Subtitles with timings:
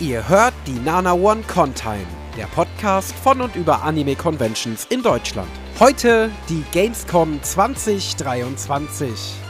[0.00, 2.06] Ihr hört die Nana One Contime,
[2.36, 5.48] der Podcast von und über Anime Conventions in Deutschland.
[5.78, 9.43] Heute die Gamescom 2023.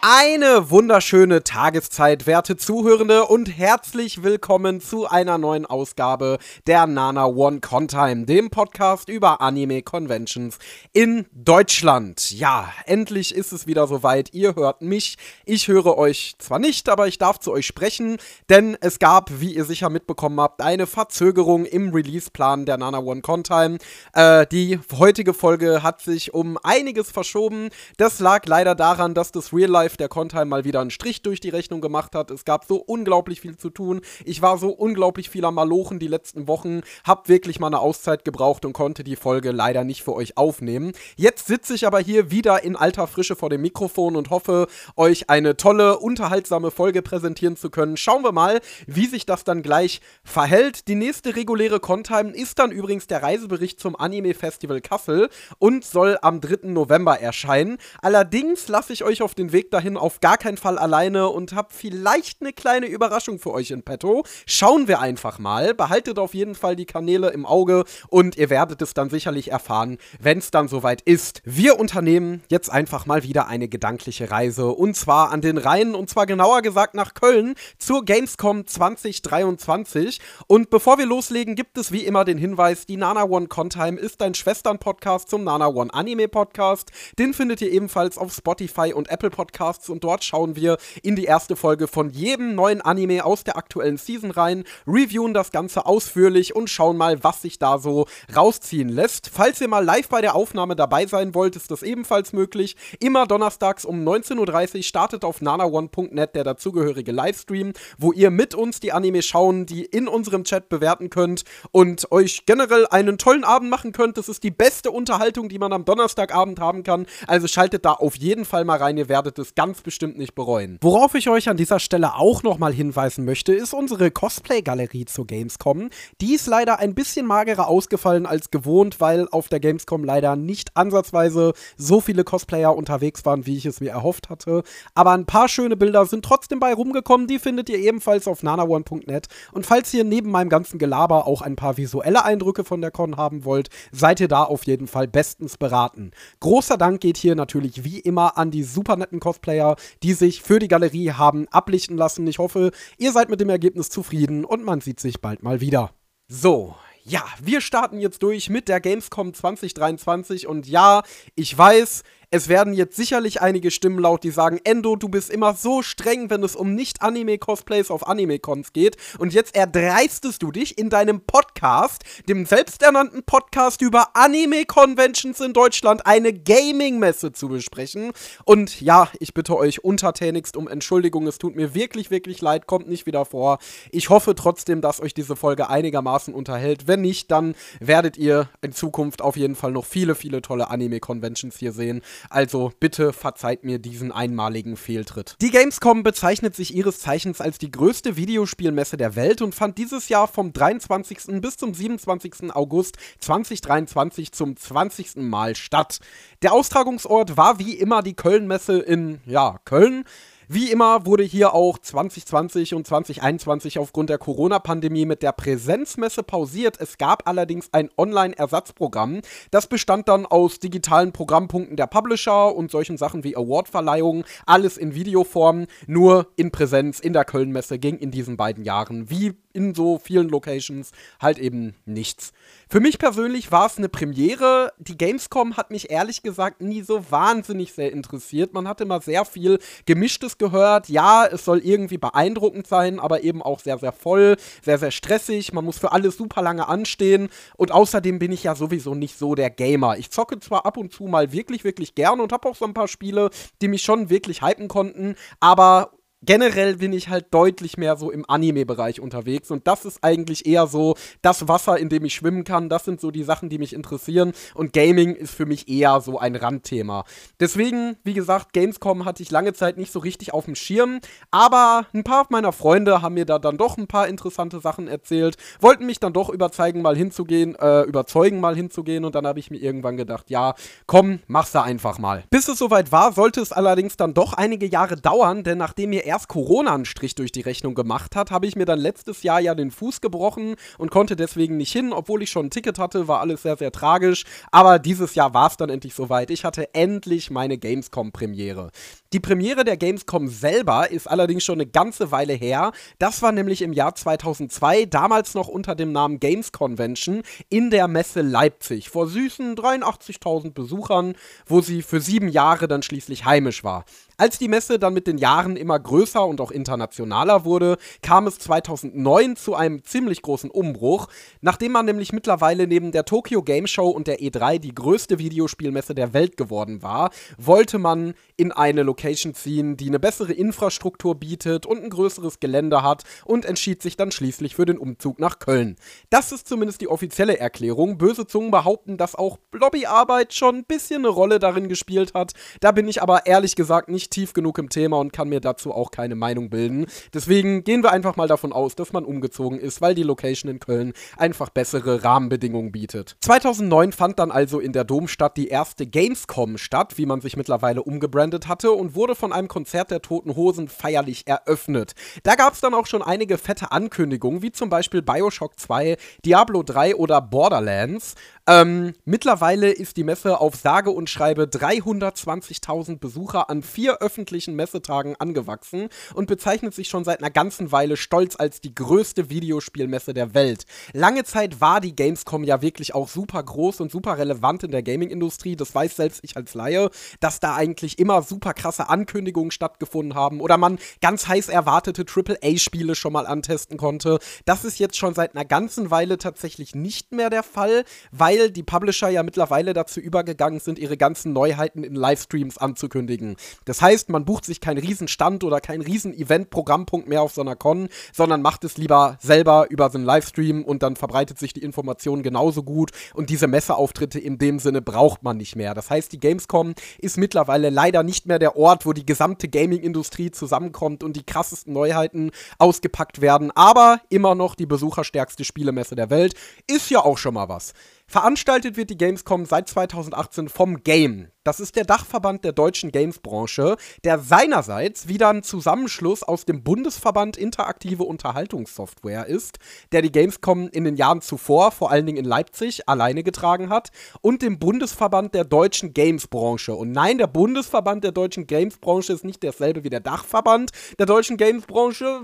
[0.00, 7.58] Eine wunderschöne Tageszeit, werte Zuhörende, und herzlich willkommen zu einer neuen Ausgabe der Nana One
[7.58, 10.58] Contime, dem Podcast über Anime Conventions
[10.92, 12.30] in Deutschland.
[12.30, 14.32] Ja, endlich ist es wieder soweit.
[14.32, 15.16] Ihr hört mich.
[15.44, 18.18] Ich höre euch zwar nicht, aber ich darf zu euch sprechen,
[18.48, 23.22] denn es gab, wie ihr sicher mitbekommen habt, eine Verzögerung im Releaseplan der Nana One
[23.22, 23.78] Contime.
[24.12, 27.70] Äh, die heutige Folge hat sich um einiges verschoben.
[27.96, 31.22] Das lag leider daran, dass das Real Life Live der Contime mal wieder einen Strich
[31.22, 32.30] durch die Rechnung gemacht hat.
[32.30, 34.02] Es gab so unglaublich viel zu tun.
[34.26, 38.66] Ich war so unglaublich vieler Malochen die letzten Wochen, hab wirklich mal eine Auszeit gebraucht
[38.66, 40.92] und konnte die Folge leider nicht für euch aufnehmen.
[41.16, 45.30] Jetzt sitze ich aber hier wieder in alter Frische vor dem Mikrofon und hoffe, euch
[45.30, 47.96] eine tolle, unterhaltsame Folge präsentieren zu können.
[47.96, 50.86] Schauen wir mal, wie sich das dann gleich verhält.
[50.88, 56.18] Die nächste reguläre Contime ist dann übrigens der Reisebericht zum Anime Festival Kassel und soll
[56.20, 56.68] am 3.
[56.68, 57.78] November erscheinen.
[58.02, 61.68] Allerdings lasse ich euch auf den Weg dahin auf gar keinen Fall alleine und habe
[61.70, 64.24] vielleicht eine kleine Überraschung für euch in petto.
[64.44, 65.72] Schauen wir einfach mal.
[65.72, 69.98] Behaltet auf jeden Fall die Kanäle im Auge und ihr werdet es dann sicherlich erfahren,
[70.18, 71.42] wenn es dann soweit ist.
[71.44, 76.10] Wir unternehmen jetzt einfach mal wieder eine gedankliche Reise und zwar an den Rhein und
[76.10, 80.20] zwar genauer gesagt nach Köln zur Gamescom 2023.
[80.48, 84.22] Und bevor wir loslegen, gibt es wie immer den Hinweis, die Nana One Contime ist
[84.22, 86.90] ein Schwestern-Podcast zum Nana One Anime Podcast.
[87.16, 91.14] Den findet ihr ebenfalls auf Spotify und Apple Podcasts Podcasts und dort schauen wir in
[91.14, 95.84] die erste Folge von jedem neuen Anime aus der aktuellen Season rein, reviewen das Ganze
[95.84, 99.30] ausführlich und schauen mal, was sich da so rausziehen lässt.
[99.32, 102.76] Falls ihr mal live bei der Aufnahme dabei sein wollt, ist das ebenfalls möglich.
[102.98, 108.80] Immer donnerstags um 19.30 Uhr startet auf nanaone.net der dazugehörige Livestream, wo ihr mit uns
[108.80, 113.70] die Anime schauen, die in unserem Chat bewerten könnt und euch generell einen tollen Abend
[113.70, 114.16] machen könnt.
[114.16, 117.06] Das ist die beste Unterhaltung, die man am Donnerstagabend haben kann.
[117.26, 120.78] Also schaltet da auf jeden Fall mal rein, ihr werdet es ganz bestimmt nicht bereuen.
[120.82, 125.90] Worauf ich euch an dieser Stelle auch nochmal hinweisen möchte, ist unsere Cosplay-Galerie zur Gamescom.
[126.20, 130.76] Die ist leider ein bisschen magerer ausgefallen als gewohnt, weil auf der Gamescom leider nicht
[130.76, 134.62] ansatzweise so viele Cosplayer unterwegs waren, wie ich es mir erhofft hatte.
[134.94, 137.26] Aber ein paar schöne Bilder sind trotzdem bei rumgekommen.
[137.26, 139.26] Die findet ihr ebenfalls auf nanaone.net.
[139.50, 143.16] Und falls ihr neben meinem ganzen Gelaber auch ein paar visuelle Eindrücke von der Con
[143.16, 146.12] haben wollt, seid ihr da auf jeden Fall bestens beraten.
[146.38, 150.42] Großer Dank geht hier natürlich wie immer an die super netten Cosplayer Cosplayer, die sich
[150.42, 152.26] für die Galerie haben ablichten lassen.
[152.26, 155.90] Ich hoffe, ihr seid mit dem Ergebnis zufrieden und man sieht sich bald mal wieder.
[156.28, 161.02] So, ja, wir starten jetzt durch mit der Gamescom 2023 und ja,
[161.34, 165.54] ich weiß, es werden jetzt sicherlich einige Stimmen laut, die sagen, Endo, du bist immer
[165.54, 168.98] so streng, wenn es um Nicht-Anime-Cosplays auf Anime-Cons geht.
[169.18, 176.06] Und jetzt erdreistest du dich in deinem Podcast, dem selbsternannten Podcast über Anime-Conventions in Deutschland,
[176.06, 178.12] eine Gaming-Messe zu besprechen.
[178.44, 181.26] Und ja, ich bitte euch untertänigst um Entschuldigung.
[181.26, 182.66] Es tut mir wirklich, wirklich leid.
[182.66, 183.58] Kommt nicht wieder vor.
[183.90, 186.86] Ich hoffe trotzdem, dass euch diese Folge einigermaßen unterhält.
[186.86, 191.56] Wenn nicht, dann werdet ihr in Zukunft auf jeden Fall noch viele, viele tolle Anime-Conventions
[191.56, 192.02] hier sehen.
[192.30, 195.36] Also bitte verzeiht mir diesen einmaligen Fehltritt.
[195.40, 200.08] Die Gamescom bezeichnet sich ihres Zeichens als die größte Videospielmesse der Welt und fand dieses
[200.08, 201.40] Jahr vom 23.
[201.40, 202.54] bis zum 27.
[202.54, 205.16] August 2023 zum 20.
[205.16, 206.00] Mal statt.
[206.42, 210.04] Der Austragungsort war wie immer die Kölnmesse in, ja, Köln.
[210.50, 216.80] Wie immer wurde hier auch 2020 und 2021 aufgrund der Corona-Pandemie mit der Präsenzmesse pausiert.
[216.80, 219.20] Es gab allerdings ein Online-Ersatzprogramm.
[219.50, 224.24] Das bestand dann aus digitalen Programmpunkten der Publisher und solchen Sachen wie Awardverleihungen.
[224.46, 229.34] Alles in Videoform, nur in Präsenz in der Köln-Messe ging in diesen beiden Jahren wie
[229.52, 232.32] in so vielen Locations halt eben nichts.
[232.68, 234.72] Für mich persönlich war es eine Premiere.
[234.78, 238.52] Die Gamescom hat mich ehrlich gesagt nie so wahnsinnig sehr interessiert.
[238.52, 240.88] Man hatte immer sehr viel Gemischtes gehört.
[240.88, 245.52] Ja, es soll irgendwie beeindruckend sein, aber eben auch sehr, sehr voll, sehr, sehr stressig.
[245.52, 247.28] Man muss für alles super lange anstehen.
[247.56, 249.96] Und außerdem bin ich ja sowieso nicht so der Gamer.
[249.96, 252.74] Ich zocke zwar ab und zu mal wirklich, wirklich gern und habe auch so ein
[252.74, 253.30] paar Spiele,
[253.62, 255.92] die mich schon wirklich hypen konnten, aber
[256.22, 260.66] generell bin ich halt deutlich mehr so im Anime-Bereich unterwegs und das ist eigentlich eher
[260.66, 262.68] so das Wasser, in dem ich schwimmen kann.
[262.68, 266.18] Das sind so die Sachen, die mich interessieren und Gaming ist für mich eher so
[266.18, 267.04] ein Randthema.
[267.40, 271.00] Deswegen, wie gesagt, Gamescom hatte ich lange Zeit nicht so richtig auf dem Schirm,
[271.30, 275.36] aber ein paar meiner Freunde haben mir da dann doch ein paar interessante Sachen erzählt,
[275.60, 279.50] wollten mich dann doch überzeugen, mal hinzugehen, äh, überzeugen, mal hinzugehen und dann habe ich
[279.50, 280.54] mir irgendwann gedacht, ja,
[280.86, 282.24] komm, mach's da einfach mal.
[282.30, 286.07] Bis es soweit war, sollte es allerdings dann doch einige Jahre dauern, denn nachdem mir
[286.08, 289.40] erst Corona einen Strich durch die Rechnung gemacht hat, habe ich mir dann letztes Jahr
[289.40, 293.08] ja den Fuß gebrochen und konnte deswegen nicht hin, obwohl ich schon ein Ticket hatte,
[293.08, 294.24] war alles sehr, sehr tragisch.
[294.50, 296.30] Aber dieses Jahr war es dann endlich soweit.
[296.30, 298.70] Ich hatte endlich meine Gamescom-Premiere.
[299.14, 302.72] Die Premiere der Gamescom selber ist allerdings schon eine ganze Weile her.
[302.98, 307.88] Das war nämlich im Jahr 2002, damals noch unter dem Namen Games Convention, in der
[307.88, 311.14] Messe Leipzig vor süßen 83.000 Besuchern,
[311.46, 313.86] wo sie für sieben Jahre dann schließlich heimisch war.
[314.20, 318.40] Als die Messe dann mit den Jahren immer größer und auch internationaler wurde, kam es
[318.40, 321.06] 2009 zu einem ziemlich großen Umbruch,
[321.40, 325.94] nachdem man nämlich mittlerweile neben der Tokyo Game Show und der E3 die größte Videospielmesse
[325.94, 331.66] der Welt geworden war, wollte man in eine Location ziehen, die eine bessere Infrastruktur bietet
[331.66, 335.76] und ein größeres Gelände hat und entschied sich dann schließlich für den Umzug nach Köln.
[336.10, 337.96] Das ist zumindest die offizielle Erklärung.
[337.96, 342.32] Böse Zungen behaupten, dass auch Lobbyarbeit schon ein bisschen eine Rolle darin gespielt hat.
[342.60, 345.72] Da bin ich aber ehrlich gesagt nicht tief genug im Thema und kann mir dazu
[345.72, 346.86] auch keine Meinung bilden.
[347.14, 350.58] Deswegen gehen wir einfach mal davon aus, dass man umgezogen ist, weil die Location in
[350.58, 353.16] Köln einfach bessere Rahmenbedingungen bietet.
[353.20, 357.84] 2009 fand dann also in der Domstadt die erste Gamescom statt, wie man sich mittlerweile
[357.84, 361.94] umgebrandet hatte und wurde von einem Konzert der Toten Hosen feierlich eröffnet.
[362.22, 366.62] Da gab es dann auch schon einige fette Ankündigungen, wie zum Beispiel Bioshock 2, Diablo
[366.62, 368.14] 3 oder Borderlands.
[368.48, 375.16] Ähm, mittlerweile ist die Messe auf sage und schreibe 320.000 Besucher an vier öffentlichen Messetagen
[375.16, 380.32] angewachsen und bezeichnet sich schon seit einer ganzen Weile stolz als die größte Videospielmesse der
[380.32, 380.64] Welt.
[380.94, 384.82] Lange Zeit war die Gamescom ja wirklich auch super groß und super relevant in der
[384.82, 385.54] Gaming-Industrie.
[385.54, 386.88] Das weiß selbst ich als Laie,
[387.20, 392.94] dass da eigentlich immer super krasse Ankündigungen stattgefunden haben oder man ganz heiß erwartete AAA-Spiele
[392.94, 394.18] schon mal antesten konnte.
[394.44, 398.62] Das ist jetzt schon seit einer ganzen Weile tatsächlich nicht mehr der Fall, weil die
[398.62, 403.36] Publisher ja mittlerweile dazu übergegangen sind, ihre ganzen Neuheiten in Livestreams anzukündigen.
[403.64, 407.56] Das heißt, man bucht sich keinen Riesenstand oder keinen riesen Event-Programmpunkt mehr auf so einer
[407.56, 411.62] Con, sondern macht es lieber selber über so einen Livestream und dann verbreitet sich die
[411.62, 415.74] Information genauso gut und diese Messeauftritte in dem Sinne braucht man nicht mehr.
[415.74, 420.30] Das heißt, die Gamescom ist mittlerweile leider nicht mehr der Ort, wo die gesamte Gaming-Industrie
[420.30, 426.34] zusammenkommt und die krassesten Neuheiten ausgepackt werden, aber immer noch die besucherstärkste Spielemesse der Welt.
[426.66, 427.72] Ist ja auch schon mal was.
[428.10, 431.28] Veranstaltet wird die Gamescom seit 2018 vom Game.
[431.44, 437.36] Das ist der Dachverband der deutschen Games-Branche, der seinerseits wieder ein Zusammenschluss aus dem Bundesverband
[437.36, 439.58] Interaktive Unterhaltungssoftware ist,
[439.92, 443.90] der die Gamescom in den Jahren zuvor, vor allen Dingen in Leipzig, alleine getragen hat,
[444.22, 446.74] und dem Bundesverband der deutschen Games-Branche.
[446.74, 451.36] Und nein, der Bundesverband der deutschen Games-Branche ist nicht derselbe wie der Dachverband der deutschen
[451.36, 452.22] Games-Branche,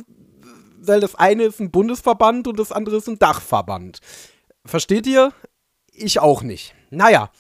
[0.78, 3.98] weil das eine ist ein Bundesverband und das andere ist ein Dachverband.
[4.64, 5.30] Versteht ihr?
[5.94, 6.74] Ich auch nicht.
[6.90, 7.30] Naja.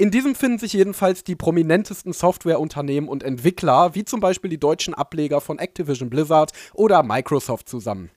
[0.00, 4.94] In diesem finden sich jedenfalls die prominentesten Softwareunternehmen und Entwickler, wie zum Beispiel die deutschen
[4.94, 8.10] Ableger von Activision Blizzard oder Microsoft zusammen.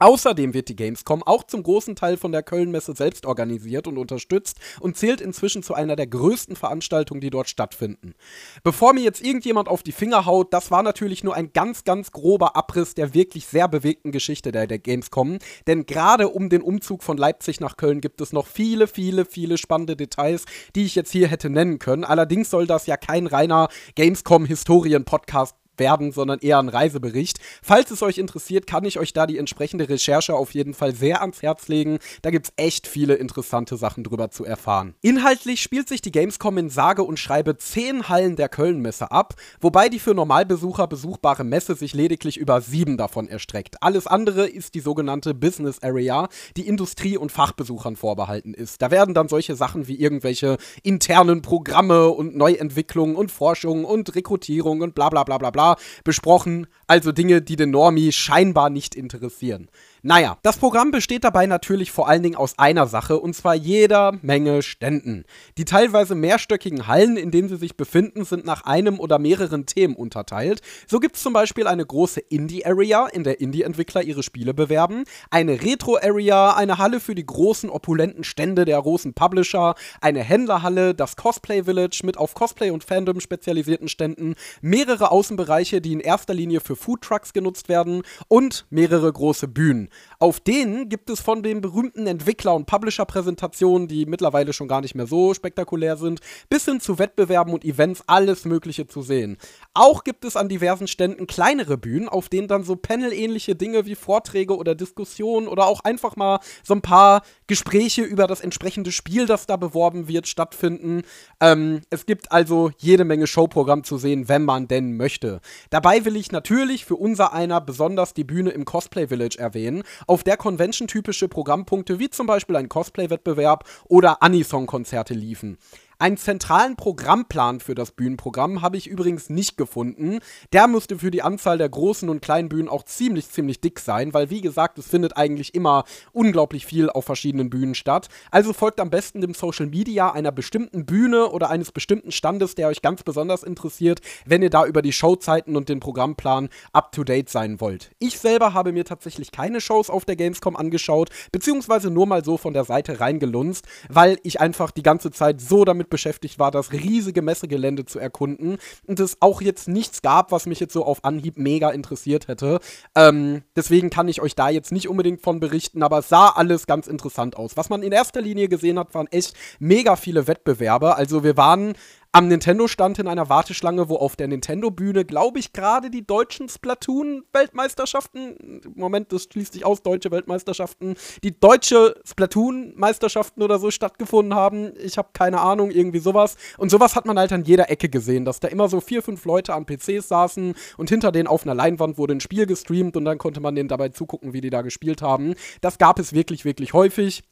[0.00, 4.58] Außerdem wird die Gamescom auch zum großen Teil von der Köln-Messe selbst organisiert und unterstützt
[4.80, 8.14] und zählt inzwischen zu einer der größten Veranstaltungen, die dort stattfinden.
[8.62, 12.12] Bevor mir jetzt irgendjemand auf die Finger haut, das war natürlich nur ein ganz, ganz
[12.12, 17.02] grober Abriss der wirklich sehr bewegten Geschichte der, der Gamescom, denn gerade um den Umzug
[17.02, 21.12] von Leipzig nach Köln gibt es noch viele, viele, viele spannende Details, die ich jetzt
[21.12, 22.04] hier hätte nennen können.
[22.04, 27.40] Allerdings soll das ja kein reiner Gamescom-Historien-Podcast werden, sondern eher ein Reisebericht.
[27.60, 31.22] Falls es euch interessiert, kann ich euch da die entsprechende Recherche auf jeden Fall sehr
[31.22, 31.98] ans Herz legen.
[32.22, 34.94] Da gibt es echt viele interessante Sachen drüber zu erfahren.
[35.00, 39.88] Inhaltlich spielt sich die Gamescom in sage und schreibe zehn Hallen der Köln-Messe ab, wobei
[39.88, 43.82] die für Normalbesucher besuchbare Messe sich lediglich über sieben davon erstreckt.
[43.82, 48.82] Alles andere ist die sogenannte Business Area, die Industrie- und Fachbesuchern vorbehalten ist.
[48.82, 54.82] Da werden dann solche Sachen wie irgendwelche internen Programme und Neuentwicklungen und Forschung und Rekrutierung
[54.82, 55.69] und bla bla bla bla bla
[56.04, 59.68] besprochen, also Dinge, die den Normie scheinbar nicht interessieren.
[60.02, 64.16] Naja, das Programm besteht dabei natürlich vor allen Dingen aus einer Sache, und zwar jeder
[64.22, 65.24] Menge Ständen.
[65.58, 69.94] Die teilweise mehrstöckigen Hallen, in denen sie sich befinden, sind nach einem oder mehreren Themen
[69.94, 70.62] unterteilt.
[70.86, 75.60] So gibt es zum Beispiel eine große Indie-Area, in der Indie-Entwickler ihre Spiele bewerben, eine
[75.60, 81.64] Retro-Area, eine Halle für die großen, opulenten Stände der großen Publisher, eine Händlerhalle, das Cosplay
[81.64, 86.74] Village mit auf Cosplay und Fandom spezialisierten Ständen, mehrere Außenbereiche, die in erster Linie für
[86.74, 89.89] Foodtrucks genutzt werden und mehrere große Bühnen.
[90.18, 94.94] Auf denen gibt es von den berühmten Entwickler- und Publisher-Präsentationen, die mittlerweile schon gar nicht
[94.94, 99.36] mehr so spektakulär sind, bis hin zu Wettbewerben und Events alles Mögliche zu sehen.
[99.74, 103.94] Auch gibt es an diversen Ständen kleinere Bühnen, auf denen dann so Panel-ähnliche Dinge wie
[103.94, 109.26] Vorträge oder Diskussionen oder auch einfach mal so ein paar Gespräche über das entsprechende Spiel,
[109.26, 111.02] das da beworben wird, stattfinden.
[111.40, 115.40] Ähm, es gibt also jede Menge Showprogramm zu sehen, wenn man denn möchte.
[115.70, 120.22] Dabei will ich natürlich für unser einer besonders die Bühne im Cosplay Village erwähnen, auf
[120.22, 125.58] der Convention-typische Programmpunkte wie zum Beispiel ein Cosplay-Wettbewerb oder Anisong-Konzerte liefen.
[126.00, 130.20] Einen zentralen Programmplan für das Bühnenprogramm habe ich übrigens nicht gefunden.
[130.54, 134.14] Der müsste für die Anzahl der großen und kleinen Bühnen auch ziemlich, ziemlich dick sein,
[134.14, 138.08] weil wie gesagt, es findet eigentlich immer unglaublich viel auf verschiedenen Bühnen statt.
[138.30, 142.68] Also folgt am besten dem Social Media einer bestimmten Bühne oder eines bestimmten Standes, der
[142.68, 147.04] euch ganz besonders interessiert, wenn ihr da über die Showzeiten und den Programmplan up to
[147.04, 147.90] date sein wollt.
[147.98, 152.38] Ich selber habe mir tatsächlich keine Shows auf der Gamescom angeschaut, beziehungsweise nur mal so
[152.38, 156.72] von der Seite reingelunzt, weil ich einfach die ganze Zeit so damit beschäftigt war, das
[156.72, 161.04] riesige Messegelände zu erkunden und es auch jetzt nichts gab, was mich jetzt so auf
[161.04, 162.60] Anhieb mega interessiert hätte.
[162.94, 166.66] Ähm, deswegen kann ich euch da jetzt nicht unbedingt von berichten, aber es sah alles
[166.66, 167.56] ganz interessant aus.
[167.56, 170.96] Was man in erster Linie gesehen hat, waren echt mega viele Wettbewerbe.
[170.96, 171.74] Also wir waren
[172.12, 178.62] am Nintendo-Stand in einer Warteschlange, wo auf der Nintendo-Bühne, glaube ich, gerade die deutschen Splatoon-Weltmeisterschaften,
[178.74, 184.72] Moment, das schließt sich aus, deutsche Weltmeisterschaften, die deutsche Splatoon-Meisterschaften oder so stattgefunden haben.
[184.82, 186.36] Ich habe keine Ahnung, irgendwie sowas.
[186.58, 189.24] Und sowas hat man halt an jeder Ecke gesehen, dass da immer so vier, fünf
[189.24, 193.04] Leute an PCs saßen und hinter denen auf einer Leinwand wurde ein Spiel gestreamt und
[193.04, 195.34] dann konnte man denen dabei zugucken, wie die da gespielt haben.
[195.60, 197.22] Das gab es wirklich, wirklich häufig.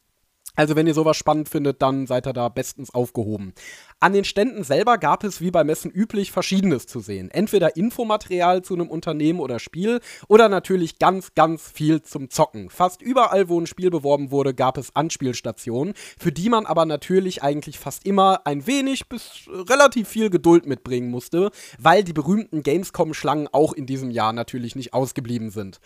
[0.59, 3.53] Also wenn ihr sowas spannend findet, dann seid ihr da bestens aufgehoben.
[4.00, 7.31] An den Ständen selber gab es wie bei Messen üblich verschiedenes zu sehen.
[7.31, 12.71] Entweder Infomaterial zu einem Unternehmen oder Spiel oder natürlich ganz, ganz viel zum Zocken.
[12.71, 17.41] Fast überall, wo ein Spiel beworben wurde, gab es Anspielstationen, für die man aber natürlich
[17.41, 23.47] eigentlich fast immer ein wenig bis relativ viel Geduld mitbringen musste, weil die berühmten Gamescom-Schlangen
[23.53, 25.79] auch in diesem Jahr natürlich nicht ausgeblieben sind.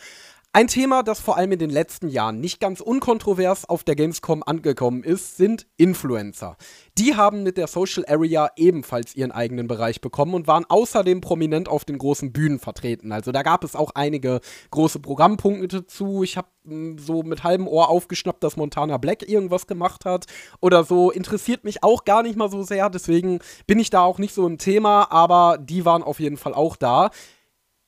[0.55, 4.43] Ein Thema, das vor allem in den letzten Jahren nicht ganz unkontrovers auf der Gamescom
[4.43, 6.59] angekommen ist, sind Influencer.
[6.99, 11.71] Die haben mit der Social Area ebenfalls ihren eigenen Bereich bekommen und waren außerdem prominent
[11.71, 13.13] auf den großen Bühnen vertreten.
[13.13, 14.41] Also da gab es auch einige
[14.71, 16.23] große Programmpunkte zu.
[16.23, 20.27] Ich habe hm, so mit halbem Ohr aufgeschnappt, dass Montana Black irgendwas gemacht hat
[20.61, 21.11] oder so.
[21.11, 24.47] Interessiert mich auch gar nicht mal so sehr, deswegen bin ich da auch nicht so
[24.47, 27.09] im Thema, aber die waren auf jeden Fall auch da.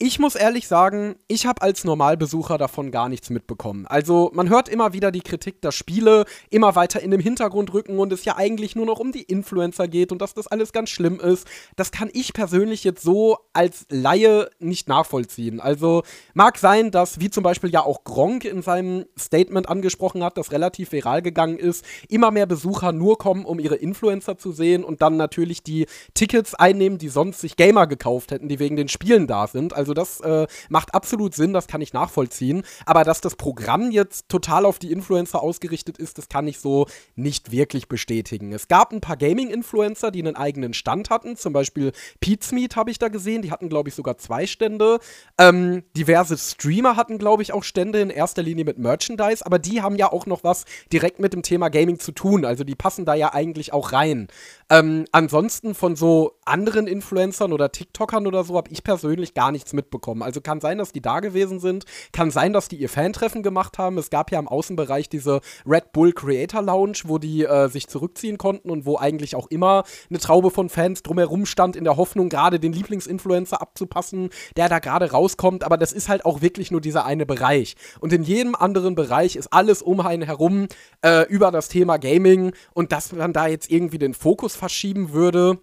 [0.06, 3.86] Ich muss ehrlich sagen, ich habe als Normalbesucher davon gar nichts mitbekommen.
[3.86, 7.98] Also man hört immer wieder die Kritik, dass Spiele immer weiter in den Hintergrund rücken
[7.98, 10.90] und es ja eigentlich nur noch um die Influencer geht und dass das alles ganz
[10.90, 11.48] schlimm ist.
[11.76, 15.58] Das kann ich persönlich jetzt so als Laie nicht nachvollziehen.
[15.58, 16.02] Also
[16.34, 20.52] mag sein, dass, wie zum Beispiel ja auch Gronk in seinem Statement angesprochen hat, das
[20.52, 25.00] relativ viral gegangen ist, immer mehr Besucher nur kommen, um ihre Influencer zu sehen und
[25.00, 29.26] dann natürlich die Tickets einnehmen, die sonst sich Gamer gekauft hätten, die wegen den Spielen
[29.26, 29.72] da sind.
[29.72, 32.62] Also das äh, macht absolut Sinn, das kann ich nachvollziehen.
[32.86, 36.86] Aber dass das Programm jetzt total auf die Influencer ausgerichtet ist, das kann ich so
[37.14, 38.52] nicht wirklich bestätigen.
[38.52, 41.36] Es gab ein paar Gaming-Influencer, die einen eigenen Stand hatten.
[41.36, 43.42] Zum Beispiel Pizmeet habe ich da gesehen.
[43.42, 44.98] Die hatten, glaube ich, sogar zwei Stände.
[45.38, 49.44] Ähm, diverse Streamer hatten, glaube ich, auch Stände in erster Linie mit Merchandise.
[49.44, 52.44] Aber die haben ja auch noch was direkt mit dem Thema Gaming zu tun.
[52.44, 54.28] Also die passen da ja eigentlich auch rein.
[54.70, 59.73] Ähm, ansonsten von so anderen Influencern oder TikTokern oder so habe ich persönlich gar nichts
[59.74, 60.22] mitbekommen.
[60.22, 63.78] Also kann sein, dass die da gewesen sind, kann sein, dass die ihr Fantreffen gemacht
[63.78, 63.98] haben.
[63.98, 68.38] Es gab ja im Außenbereich diese Red Bull Creator Lounge, wo die äh, sich zurückziehen
[68.38, 72.28] konnten und wo eigentlich auch immer eine Traube von Fans drumherum stand, in der Hoffnung,
[72.28, 75.64] gerade den Lieblingsinfluencer abzupassen, der da gerade rauskommt.
[75.64, 77.76] Aber das ist halt auch wirklich nur dieser eine Bereich.
[78.00, 80.68] Und in jedem anderen Bereich ist alles um einen herum
[81.02, 85.58] äh, über das Thema Gaming und dass man da jetzt irgendwie den Fokus verschieben würde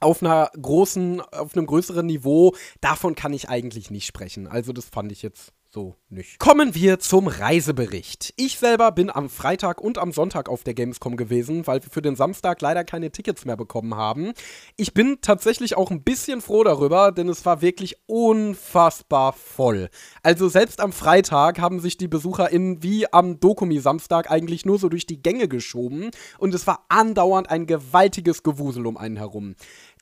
[0.00, 4.46] auf einer großen, auf einem größeren Niveau, davon kann ich eigentlich nicht sprechen.
[4.46, 6.38] Also das fand ich jetzt so nicht.
[6.38, 8.32] Kommen wir zum Reisebericht.
[8.36, 12.00] Ich selber bin am Freitag und am Sonntag auf der Gamescom gewesen, weil wir für
[12.00, 14.32] den Samstag leider keine Tickets mehr bekommen haben.
[14.76, 19.90] Ich bin tatsächlich auch ein bisschen froh darüber, denn es war wirklich unfassbar voll.
[20.22, 25.04] Also selbst am Freitag haben sich die BesucherInnen wie am Dokumi-Samstag eigentlich nur so durch
[25.04, 29.56] die Gänge geschoben und es war andauernd ein gewaltiges Gewusel um einen herum.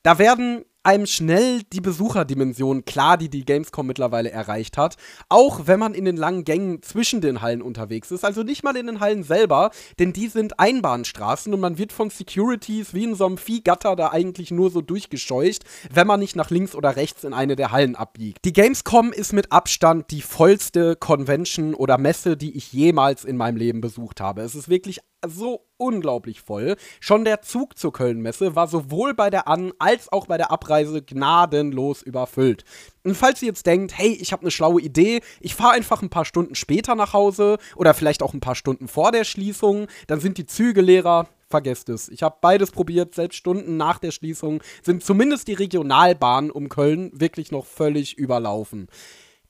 [0.05, 4.95] Da werden einem schnell die Besucherdimension klar, die die Gamescom mittlerweile erreicht hat.
[5.29, 8.23] Auch wenn man in den langen Gängen zwischen den Hallen unterwegs ist.
[8.23, 12.09] Also nicht mal in den Hallen selber, denn die sind Einbahnstraßen und man wird von
[12.09, 16.49] Securities wie in so einem Viehgatter da eigentlich nur so durchgescheucht, wenn man nicht nach
[16.49, 18.45] links oder rechts in eine der Hallen abbiegt.
[18.45, 23.57] Die Gamescom ist mit Abstand die vollste Convention oder Messe, die ich jemals in meinem
[23.57, 24.41] Leben besucht habe.
[24.41, 26.75] Es ist wirklich so unglaublich voll.
[26.99, 30.74] Schon der Zug zur Köln-Messe war sowohl bei der An- als auch bei der Abreise
[30.83, 32.63] gnadenlos überfüllt.
[33.03, 36.09] Und falls ihr jetzt denkt, hey, ich habe eine schlaue Idee, ich fahre einfach ein
[36.09, 40.19] paar Stunden später nach Hause oder vielleicht auch ein paar Stunden vor der Schließung, dann
[40.19, 42.09] sind die Züge leerer, vergesst es.
[42.09, 47.11] Ich habe beides probiert, selbst Stunden nach der Schließung sind zumindest die Regionalbahnen um Köln
[47.13, 48.87] wirklich noch völlig überlaufen.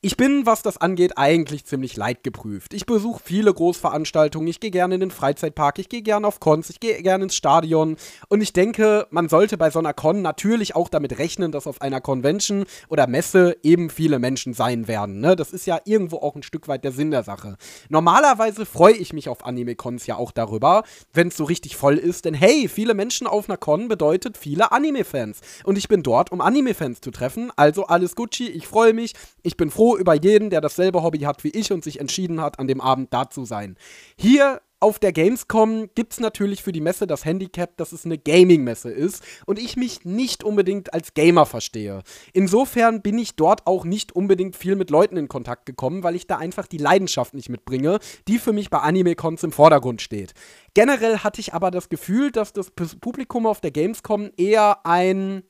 [0.05, 2.75] Ich bin, was das angeht, eigentlich ziemlich leidgeprüft.
[2.75, 6.69] Ich besuche viele Großveranstaltungen, ich gehe gerne in den Freizeitpark, ich gehe gerne auf Cons,
[6.69, 7.97] ich gehe gerne ins Stadion
[8.27, 11.81] und ich denke, man sollte bei so einer Con natürlich auch damit rechnen, dass auf
[11.81, 15.21] einer Convention oder Messe eben viele Menschen sein werden.
[15.21, 15.35] Ne?
[15.35, 17.57] Das ist ja irgendwo auch ein Stück weit der Sinn der Sache.
[17.89, 20.83] Normalerweise freue ich mich auf Anime-Cons ja auch darüber,
[21.13, 24.71] wenn es so richtig voll ist, denn hey, viele Menschen auf einer Con bedeutet viele
[24.71, 29.13] Anime-Fans und ich bin dort, um Anime-Fans zu treffen, also alles Gucci, ich freue mich,
[29.41, 32.59] ich bin froh, über jeden, der dasselbe Hobby hat wie ich und sich entschieden hat,
[32.59, 33.77] an dem Abend da zu sein.
[34.17, 38.17] Hier auf der Gamescom gibt es natürlich für die Messe das Handicap, dass es eine
[38.17, 42.03] Gaming-Messe ist und ich mich nicht unbedingt als Gamer verstehe.
[42.33, 46.27] Insofern bin ich dort auch nicht unbedingt viel mit Leuten in Kontakt gekommen, weil ich
[46.27, 50.33] da einfach die Leidenschaft nicht mitbringe, die für mich bei Anime-Cons im Vordergrund steht.
[50.73, 52.69] Generell hatte ich aber das Gefühl, dass das
[53.01, 55.43] Publikum auf der Gamescom eher ein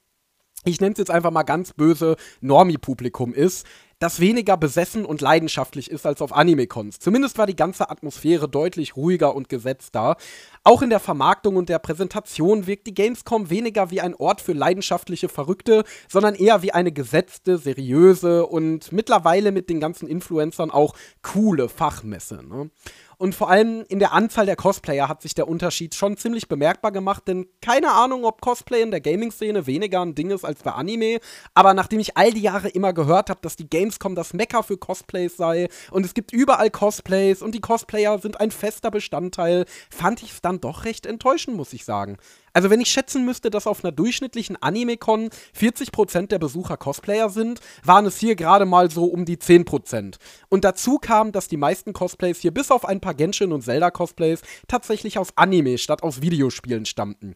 [0.68, 3.68] ich nenne es jetzt einfach mal ganz böse, Normie-Publikum ist,
[4.00, 7.00] das weniger besessen und leidenschaftlich ist als auf Anime-Cons.
[7.00, 10.18] Zumindest war die ganze Atmosphäre deutlich ruhiger und gesetzter.
[10.64, 14.54] Auch in der Vermarktung und der Präsentation wirkt die Gamescom weniger wie ein Ort für
[14.54, 20.94] leidenschaftliche Verrückte, sondern eher wie eine gesetzte, seriöse und mittlerweile mit den ganzen Influencern auch
[21.22, 22.44] coole Fachmesse.
[22.44, 22.70] Ne?
[23.18, 26.92] Und vor allem in der Anzahl der Cosplayer hat sich der Unterschied schon ziemlich bemerkbar
[26.92, 30.72] gemacht, denn keine Ahnung, ob Cosplay in der Gaming-Szene weniger ein Ding ist als bei
[30.72, 31.20] Anime,
[31.54, 34.78] aber nachdem ich all die Jahre immer gehört habe, dass die Gamescom das Mecker für
[34.78, 40.24] Cosplays sei und es gibt überall Cosplays und die Cosplayer sind ein fester Bestandteil, fand
[40.24, 42.18] ich es dann doch recht enttäuschend, muss ich sagen.
[42.56, 47.60] Also wenn ich schätzen müsste, dass auf einer durchschnittlichen Anime-Con 40% der Besucher Cosplayer sind,
[47.84, 50.16] waren es hier gerade mal so um die 10%.
[50.48, 54.42] Und dazu kam, dass die meisten Cosplays hier bis auf ein paar Genshin und Zelda-Cosplays
[54.70, 57.36] tatsächlich aus Anime statt aus Videospielen stammten.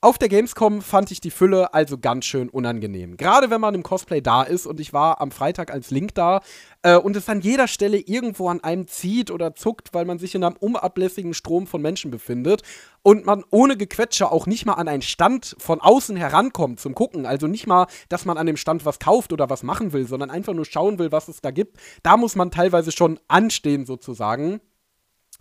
[0.00, 3.16] Auf der Gamescom fand ich die Fülle also ganz schön unangenehm.
[3.16, 6.40] Gerade wenn man im Cosplay da ist und ich war am Freitag als Link da
[6.82, 10.36] äh, und es an jeder Stelle irgendwo an einem zieht oder zuckt, weil man sich
[10.36, 12.62] in einem unablässigen Strom von Menschen befindet
[13.02, 17.26] und man ohne Gequetsche auch nicht mal an einen Stand von außen herankommt zum Gucken.
[17.26, 20.30] Also nicht mal, dass man an dem Stand was kauft oder was machen will, sondern
[20.30, 21.76] einfach nur schauen will, was es da gibt.
[22.04, 24.60] Da muss man teilweise schon anstehen sozusagen,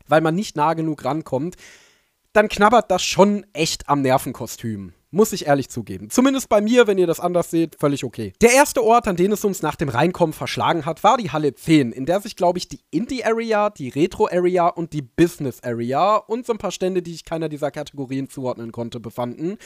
[0.07, 1.57] weil man nicht nah genug rankommt
[2.37, 4.93] dann knabbert das schon echt am Nervenkostüm.
[5.09, 6.11] Muss ich ehrlich zugeben.
[6.11, 8.33] Zumindest bei mir, wenn ihr das anders seht, völlig okay.
[8.41, 11.55] Der erste Ort, an den es uns nach dem Reinkommen verschlagen hat, war die Halle
[11.55, 16.53] 10, in der sich, glaube ich, die Indie-Area, die Retro-Area und die Business-Area und so
[16.53, 19.57] ein paar Stände, die ich keiner dieser Kategorien zuordnen konnte, befanden.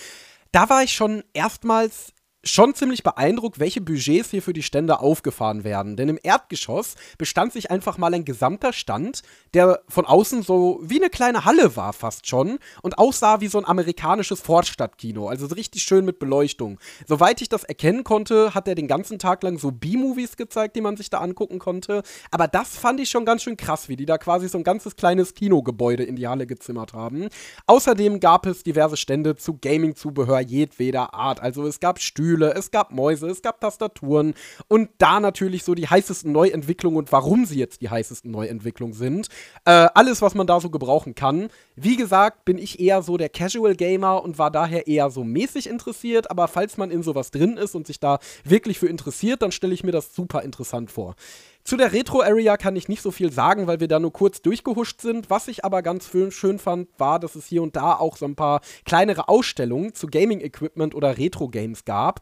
[0.53, 5.63] Da war ich schon erstmals schon ziemlich beeindruckt, welche Budgets hier für die Stände aufgefahren
[5.63, 5.95] werden.
[5.95, 9.21] Denn im Erdgeschoss bestand sich einfach mal ein gesamter Stand,
[9.53, 13.59] der von außen so wie eine kleine Halle war fast schon und aussah wie so
[13.59, 15.27] ein amerikanisches Vorstadtkino.
[15.27, 16.79] Also so richtig schön mit Beleuchtung.
[17.07, 20.81] Soweit ich das erkennen konnte, hat er den ganzen Tag lang so B-Movies gezeigt, die
[20.81, 22.01] man sich da angucken konnte.
[22.31, 24.95] Aber das fand ich schon ganz schön krass, wie die da quasi so ein ganzes
[24.95, 27.29] kleines Kinogebäude in die Halle gezimmert haben.
[27.67, 31.39] Außerdem gab es diverse Stände zu Gaming-Zubehör jedweder Art.
[31.39, 34.35] Also es gab Stühle, Stühle, es gab Mäuse, es gab Tastaturen
[34.69, 39.27] und da natürlich so die heißesten Neuentwicklungen und warum sie jetzt die heißesten Neuentwicklungen sind.
[39.65, 41.49] Äh, alles, was man da so gebrauchen kann.
[41.75, 45.67] Wie gesagt, bin ich eher so der Casual Gamer und war daher eher so mäßig
[45.67, 49.51] interessiert, aber falls man in sowas drin ist und sich da wirklich für interessiert, dann
[49.51, 51.15] stelle ich mir das super interessant vor.
[51.63, 55.01] Zu der Retro-Area kann ich nicht so viel sagen, weil wir da nur kurz durchgehuscht
[55.01, 55.29] sind.
[55.29, 58.35] Was ich aber ganz schön fand, war, dass es hier und da auch so ein
[58.35, 62.21] paar kleinere Ausstellungen zu Gaming-Equipment oder Retro-Games gab.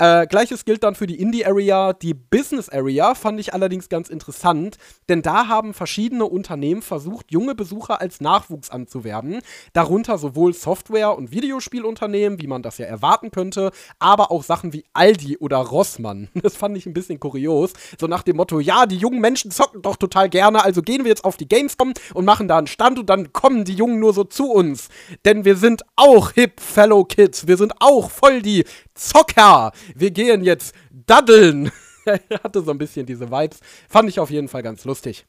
[0.00, 1.92] Äh, Gleiches gilt dann für die Indie-Area.
[1.92, 4.78] Die Business-Area fand ich allerdings ganz interessant,
[5.10, 9.40] denn da haben verschiedene Unternehmen versucht, junge Besucher als Nachwuchs anzuwerben.
[9.74, 14.84] Darunter sowohl Software- und Videospielunternehmen, wie man das ja erwarten könnte, aber auch Sachen wie
[14.94, 16.28] Aldi oder Rossmann.
[16.40, 17.74] Das fand ich ein bisschen kurios.
[18.00, 21.10] So nach dem Motto: Ja, die jungen Menschen zocken doch total gerne, also gehen wir
[21.10, 24.14] jetzt auf die Gamescom und machen da einen Stand und dann kommen die Jungen nur
[24.14, 24.88] so zu uns.
[25.26, 27.46] Denn wir sind auch hip, Fellow Kids.
[27.46, 28.64] Wir sind auch voll die
[29.00, 31.72] Zocker, wir gehen jetzt daddeln.
[32.44, 33.60] hatte so ein bisschen diese Vibes.
[33.88, 35.24] Fand ich auf jeden Fall ganz lustig.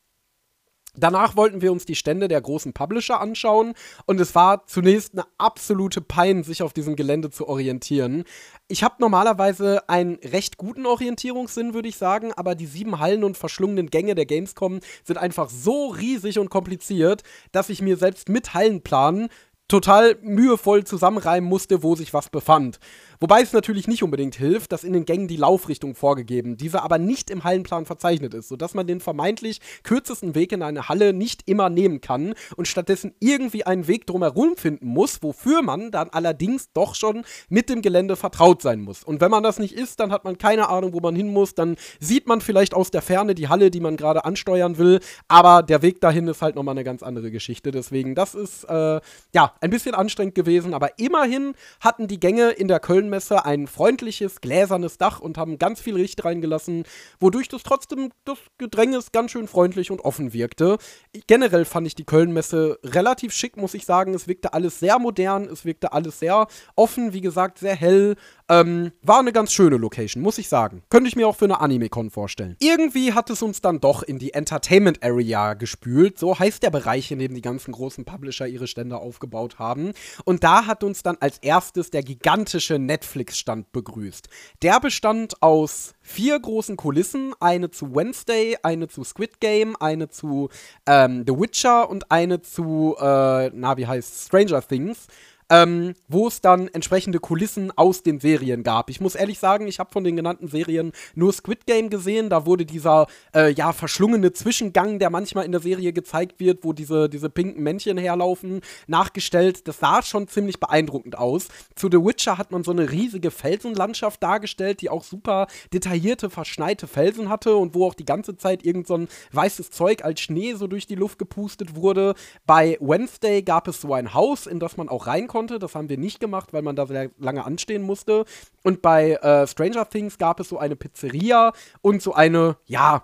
[0.93, 3.75] Danach wollten wir uns die Stände der großen Publisher anschauen
[4.07, 8.25] und es war zunächst eine absolute Pein, sich auf diesem Gelände zu orientieren.
[8.67, 13.37] Ich habe normalerweise einen recht guten Orientierungssinn, würde ich sagen, aber die sieben Hallen und
[13.37, 18.53] verschlungenen Gänge der Gamescom sind einfach so riesig und kompliziert, dass ich mir selbst mit
[18.53, 19.29] Hallenplan
[19.71, 22.77] total mühevoll zusammenreimen musste, wo sich was befand.
[23.21, 26.97] Wobei es natürlich nicht unbedingt hilft, dass in den Gängen die Laufrichtung vorgegeben, diese aber
[26.97, 31.47] nicht im Hallenplan verzeichnet ist, sodass man den vermeintlich kürzesten Weg in eine Halle nicht
[31.47, 36.73] immer nehmen kann und stattdessen irgendwie einen Weg drumherum finden muss, wofür man dann allerdings
[36.73, 39.03] doch schon mit dem Gelände vertraut sein muss.
[39.03, 41.53] Und wenn man das nicht ist, dann hat man keine Ahnung, wo man hin muss,
[41.53, 45.61] dann sieht man vielleicht aus der Ferne die Halle, die man gerade ansteuern will, aber
[45.61, 47.69] der Weg dahin ist halt nochmal eine ganz andere Geschichte.
[47.69, 48.99] Deswegen, das ist äh,
[49.31, 53.67] ja ein bisschen anstrengend gewesen, aber immerhin hatten die Gänge in der Köln Messe ein
[53.67, 56.85] freundliches, gläsernes Dach und haben ganz viel Licht reingelassen,
[57.19, 60.79] wodurch das trotzdem das Gedränges ganz schön freundlich und offen wirkte.
[61.27, 64.15] Generell fand ich die Köln-Messe relativ schick, muss ich sagen.
[64.15, 68.15] Es wirkte alles sehr modern, es wirkte alles sehr offen, wie gesagt, sehr hell.
[68.51, 70.83] Ähm, war eine ganz schöne Location, muss ich sagen.
[70.89, 72.57] Könnte ich mir auch für eine Anime-Con vorstellen.
[72.59, 76.19] Irgendwie hat es uns dann doch in die Entertainment Area gespült.
[76.19, 79.93] So heißt der Bereich, in dem die ganzen großen Publisher ihre Stände aufgebaut haben.
[80.25, 84.27] Und da hat uns dann als erstes der gigantische Netflix-Stand begrüßt.
[84.61, 90.49] Der bestand aus vier großen Kulissen: eine zu Wednesday, eine zu Squid Game, eine zu
[90.85, 95.07] ähm, The Witcher und eine zu, äh, na, wie heißt Stranger Things
[95.51, 98.89] ähm, wo es dann entsprechende Kulissen aus den Serien gab.
[98.89, 102.29] Ich muss ehrlich sagen, ich habe von den genannten Serien nur Squid Game gesehen.
[102.29, 106.71] Da wurde dieser äh, ja verschlungene Zwischengang, der manchmal in der Serie gezeigt wird, wo
[106.71, 109.67] diese, diese pinken Männchen herlaufen, nachgestellt.
[109.67, 111.49] Das sah schon ziemlich beeindruckend aus.
[111.75, 116.87] Zu The Witcher hat man so eine riesige Felsenlandschaft dargestellt, die auch super detaillierte, verschneite
[116.87, 120.53] Felsen hatte und wo auch die ganze Zeit irgend so ein weißes Zeug als Schnee
[120.53, 122.15] so durch die Luft gepustet wurde.
[122.45, 125.57] Bei Wednesday gab es so ein Haus, in das man auch reinkommt konnte.
[125.57, 128.25] Das haben wir nicht gemacht, weil man da sehr lange anstehen musste.
[128.63, 131.51] Und bei äh, Stranger Things gab es so eine Pizzeria
[131.81, 133.03] und so eine, ja,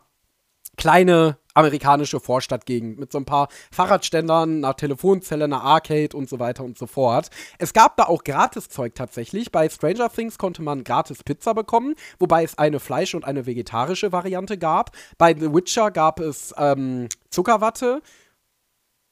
[0.78, 6.64] kleine amerikanische Vorstadtgegend mit so ein paar Fahrradständern, einer Telefonzelle, einer Arcade und so weiter
[6.64, 7.32] und so fort.
[7.58, 9.52] Es gab da auch Gratiszeug tatsächlich.
[9.52, 14.12] Bei Stranger Things konnte man gratis Pizza bekommen, wobei es eine Fleisch- und eine vegetarische
[14.12, 14.92] Variante gab.
[15.18, 18.04] Bei The Witcher gab es ähm, Zuckerwatte.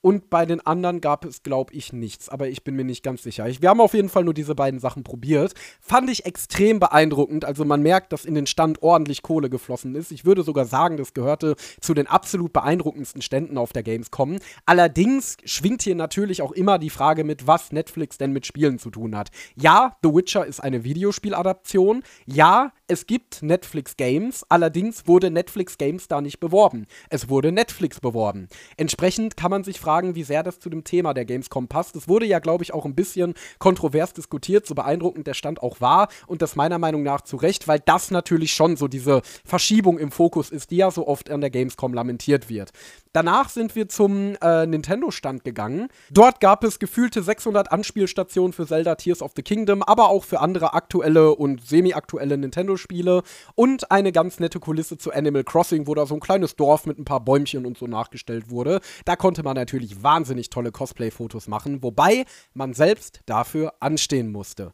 [0.05, 2.29] Und bei den anderen gab es, glaube ich, nichts.
[2.29, 3.47] Aber ich bin mir nicht ganz sicher.
[3.47, 5.55] Ich, wir haben auf jeden Fall nur diese beiden Sachen probiert.
[5.81, 7.43] Fand ich extrem beeindruckend.
[7.43, 10.11] Also man merkt, dass in den Stand ordentlich Kohle geflossen ist.
[10.11, 14.37] Ich würde sogar sagen, das gehörte zu den absolut beeindruckendsten Ständen auf der Gamescom.
[14.67, 18.91] Allerdings schwingt hier natürlich auch immer die Frage mit, was Netflix denn mit Spielen zu
[18.91, 19.31] tun hat.
[19.55, 22.03] Ja, The Witcher ist eine Videospieladaption.
[22.27, 24.45] Ja, es gibt Netflix Games.
[24.49, 26.85] Allerdings wurde Netflix Games da nicht beworben.
[27.09, 28.47] Es wurde Netflix beworben.
[28.77, 31.95] Entsprechend kann man sich fragen, wie sehr das zu dem Thema der Gamescom passt.
[31.95, 35.81] Es wurde ja, glaube ich, auch ein bisschen kontrovers diskutiert, so beeindruckend der Stand auch
[35.81, 39.97] war und das meiner Meinung nach zu Recht, weil das natürlich schon so diese Verschiebung
[39.97, 42.71] im Fokus ist, die ja so oft an der Gamescom lamentiert wird.
[43.13, 45.87] Danach sind wir zum äh, Nintendo-Stand gegangen.
[46.11, 50.41] Dort gab es gefühlte 600 Anspielstationen für Zelda Tears of the Kingdom, aber auch für
[50.41, 52.37] andere aktuelle und semi-aktuelle
[52.75, 53.23] Nintendo-Spiele
[53.55, 56.99] und eine ganz nette Kulisse zu Animal Crossing, wo da so ein kleines Dorf mit
[56.99, 58.81] ein paar Bäumchen und so nachgestellt wurde.
[59.05, 64.73] Da konnte man natürlich wahnsinnig tolle Cosplay-Fotos machen, wobei man selbst dafür anstehen musste.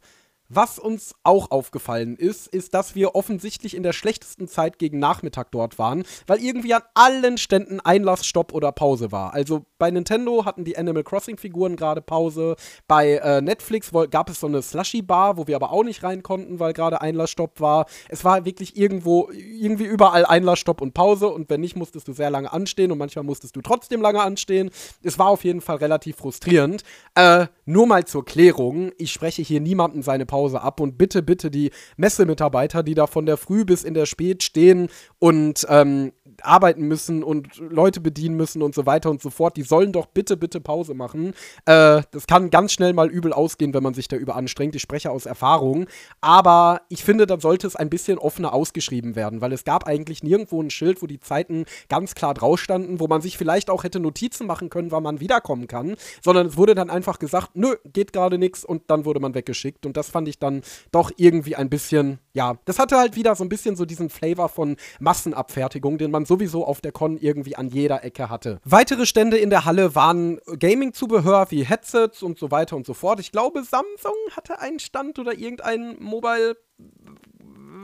[0.54, 5.50] Was uns auch aufgefallen ist, ist, dass wir offensichtlich in der schlechtesten Zeit gegen Nachmittag
[5.52, 9.34] dort waren, weil irgendwie an allen Ständen Einlass, Stopp oder Pause war.
[9.34, 12.58] Also bei Nintendo hatten die Animal Crossing Figuren gerade Pause.
[12.86, 16.22] Bei äh, Netflix gab es so eine Slushy Bar, wo wir aber auch nicht rein
[16.22, 17.86] konnten, weil gerade Einlass, Stopp war.
[18.10, 22.14] Es war wirklich irgendwo, irgendwie überall Einlass, Stopp und Pause und wenn nicht, musstest du
[22.14, 24.70] sehr lange anstehen und manchmal musstest du trotzdem lange anstehen.
[25.02, 26.84] Es war auf jeden Fall relativ frustrierend.
[27.16, 31.22] Äh, nur mal zur Klärung, ich spreche hier niemandem seine Pause Pause ab und bitte,
[31.22, 36.14] bitte die Messemitarbeiter, die da von der Früh bis in der Spät stehen und ähm,
[36.44, 40.08] arbeiten müssen und Leute bedienen müssen und so weiter und so fort, die sollen doch
[40.08, 41.34] bitte, bitte Pause machen.
[41.66, 44.76] Äh, das kann ganz schnell mal übel ausgehen, wenn man sich da überanstrengt.
[44.76, 45.88] Ich spreche aus Erfahrung.
[46.22, 50.24] Aber ich finde, da sollte es ein bisschen offener ausgeschrieben werden, weil es gab eigentlich
[50.24, 53.84] nirgendwo ein Schild, wo die Zeiten ganz klar drauf standen, wo man sich vielleicht auch
[53.84, 57.76] hätte Notizen machen können, wann man wiederkommen kann, sondern es wurde dann einfach gesagt, nö,
[57.92, 59.86] geht gerade nichts und dann wurde man weggeschickt.
[59.86, 63.44] Und das fand ich dann doch irgendwie ein bisschen, ja, das hatte halt wieder so
[63.44, 67.68] ein bisschen so diesen Flavor von Massenabfertigung, den man sowieso auf der Con irgendwie an
[67.68, 68.62] jeder Ecke hatte.
[68.64, 73.20] Weitere Stände in der Halle waren Gaming-Zubehör wie Headsets und so weiter und so fort.
[73.20, 76.56] Ich glaube, Samsung hatte einen Stand oder irgendein Mobile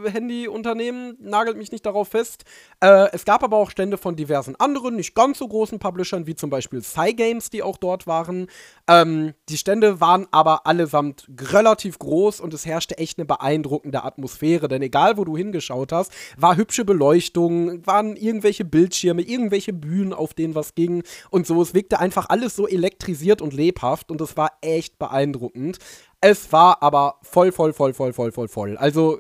[0.05, 2.43] Handyunternehmen, nagelt mich nicht darauf fest.
[2.79, 6.35] Äh, es gab aber auch Stände von diversen anderen, nicht ganz so großen Publishern, wie
[6.35, 8.47] zum Beispiel Cygames, die auch dort waren.
[8.87, 14.67] Ähm, die Stände waren aber allesamt relativ groß und es herrschte echt eine beeindruckende Atmosphäre,
[14.67, 20.33] denn egal wo du hingeschaut hast, war hübsche Beleuchtung, waren irgendwelche Bildschirme, irgendwelche Bühnen, auf
[20.33, 21.61] denen was ging und so.
[21.61, 25.79] Es wirkte einfach alles so elektrisiert und lebhaft und es war echt beeindruckend.
[26.21, 28.77] Es war aber voll, voll, voll, voll, voll, voll, voll.
[28.77, 29.19] Also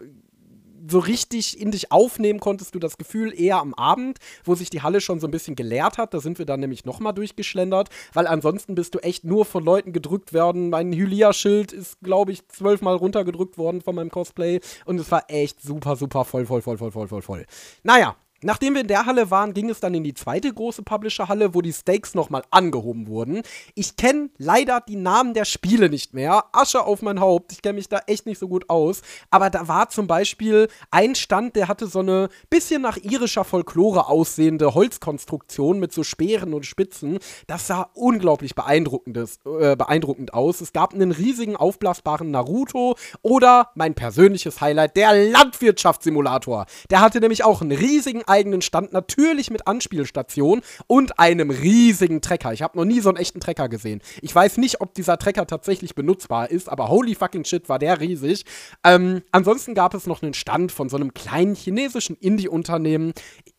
[0.89, 4.81] so richtig in dich aufnehmen konntest du das Gefühl eher am Abend, wo sich die
[4.81, 6.13] Halle schon so ein bisschen geleert hat.
[6.13, 9.93] Da sind wir dann nämlich nochmal durchgeschlendert, weil ansonsten bist du echt nur von Leuten
[9.93, 10.69] gedrückt worden.
[10.69, 15.61] Mein Hylia-Schild ist, glaube ich, zwölfmal runtergedrückt worden von meinem Cosplay und es war echt
[15.61, 17.45] super, super voll, voll, voll, voll, voll, voll, voll.
[17.83, 21.53] Naja, Nachdem wir in der Halle waren, ging es dann in die zweite große Publisher-Halle,
[21.53, 23.41] wo die Stakes nochmal angehoben wurden.
[23.73, 26.45] Ich kenne leider die Namen der Spiele nicht mehr.
[26.51, 27.51] Asche auf mein Haupt.
[27.51, 29.01] Ich kenne mich da echt nicht so gut aus.
[29.31, 34.07] Aber da war zum Beispiel ein Stand, der hatte so eine bisschen nach irischer Folklore
[34.07, 37.19] aussehende Holzkonstruktion mit so Speeren und Spitzen.
[37.47, 40.61] Das sah unglaublich beeindruckendes, äh, beeindruckend aus.
[40.61, 46.65] Es gab einen riesigen aufblasbaren Naruto oder mein persönliches Highlight, der Landwirtschaftssimulator.
[46.89, 52.53] Der hatte nämlich auch einen riesigen eigenen Stand, natürlich mit Anspielstation und einem riesigen Trecker.
[52.53, 54.01] Ich habe noch nie so einen echten Trecker gesehen.
[54.21, 57.99] Ich weiß nicht, ob dieser Trecker tatsächlich benutzbar ist, aber holy fucking shit, war der
[57.99, 58.45] riesig.
[58.83, 63.13] Ähm, ansonsten gab es noch einen Stand von so einem kleinen chinesischen Indie-Unternehmen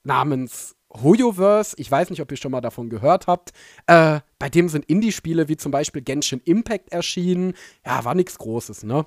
[0.05, 3.53] namens Hoyoverse, ich weiß nicht, ob ihr schon mal davon gehört habt.
[3.87, 7.55] Äh, bei dem sind Indie-Spiele wie zum Beispiel Genshin Impact erschienen.
[7.85, 9.07] Ja, war nichts Großes, ne?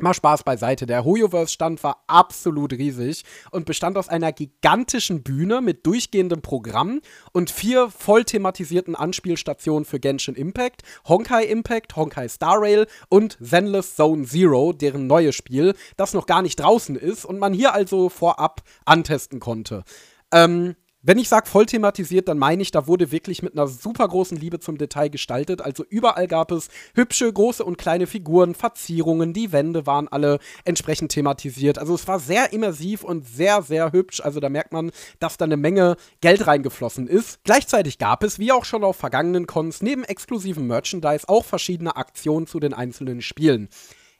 [0.00, 0.86] Mal Spaß beiseite.
[0.86, 7.00] Der Hoyoverse-Stand war absolut riesig und bestand aus einer gigantischen Bühne mit durchgehendem Programm
[7.32, 13.94] und vier voll thematisierten Anspielstationen für Genshin Impact, Honkai Impact, Honkai Star Rail und Zenless
[13.94, 18.08] Zone Zero, deren neues Spiel, das noch gar nicht draußen ist und man hier also
[18.08, 19.84] vorab antesten konnte.
[20.32, 20.74] Ähm,
[21.06, 24.38] wenn ich sage voll thematisiert, dann meine ich, da wurde wirklich mit einer super großen
[24.38, 25.60] Liebe zum Detail gestaltet.
[25.60, 31.12] Also überall gab es hübsche, große und kleine Figuren, Verzierungen, die Wände waren alle entsprechend
[31.12, 31.78] thematisiert.
[31.78, 34.22] Also es war sehr immersiv und sehr, sehr hübsch.
[34.22, 37.44] Also da merkt man, dass da eine Menge Geld reingeflossen ist.
[37.44, 42.46] Gleichzeitig gab es, wie auch schon auf vergangenen Cons, neben exklusiven Merchandise auch verschiedene Aktionen
[42.46, 43.68] zu den einzelnen Spielen.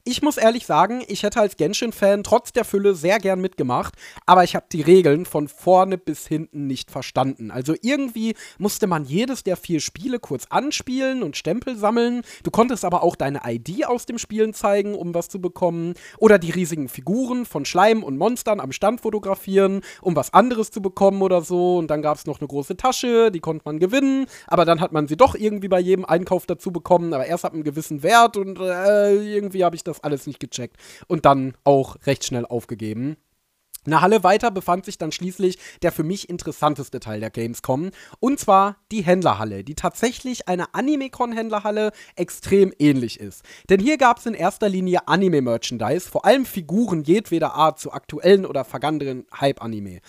[0.06, 3.94] Ich muss ehrlich sagen, ich hätte als Genshin-Fan trotz der Fülle sehr gern mitgemacht,
[4.26, 7.50] aber ich habe die Regeln von vorne bis hinten nicht verstanden.
[7.50, 12.20] Also irgendwie musste man jedes der vier Spiele kurz anspielen und Stempel sammeln.
[12.42, 15.94] Du konntest aber auch deine ID aus dem Spielen zeigen, um was zu bekommen.
[16.18, 20.82] Oder die riesigen Figuren von Schleim und Monstern am Stand fotografieren, um was anderes zu
[20.82, 21.78] bekommen oder so.
[21.78, 24.92] Und dann gab es noch eine große Tasche, die konnte man gewinnen, aber dann hat
[24.92, 28.36] man sie doch irgendwie bei jedem Einkauf dazu bekommen, aber erst ab einem gewissen Wert
[28.36, 30.76] und äh, irgendwie habe ich das das alles nicht gecheckt
[31.06, 33.16] und dann auch recht schnell aufgegeben.
[33.86, 38.40] Eine Halle weiter befand sich dann schließlich der für mich interessanteste Teil der Gamescom, und
[38.40, 43.42] zwar die Händlerhalle, die tatsächlich einer Anime-Con-Händlerhalle extrem ähnlich ist.
[43.68, 48.46] Denn hier gab es in erster Linie Anime-Merchandise, vor allem Figuren jedweder Art zu aktuellen
[48.46, 50.00] oder vergangenen Hype-Anime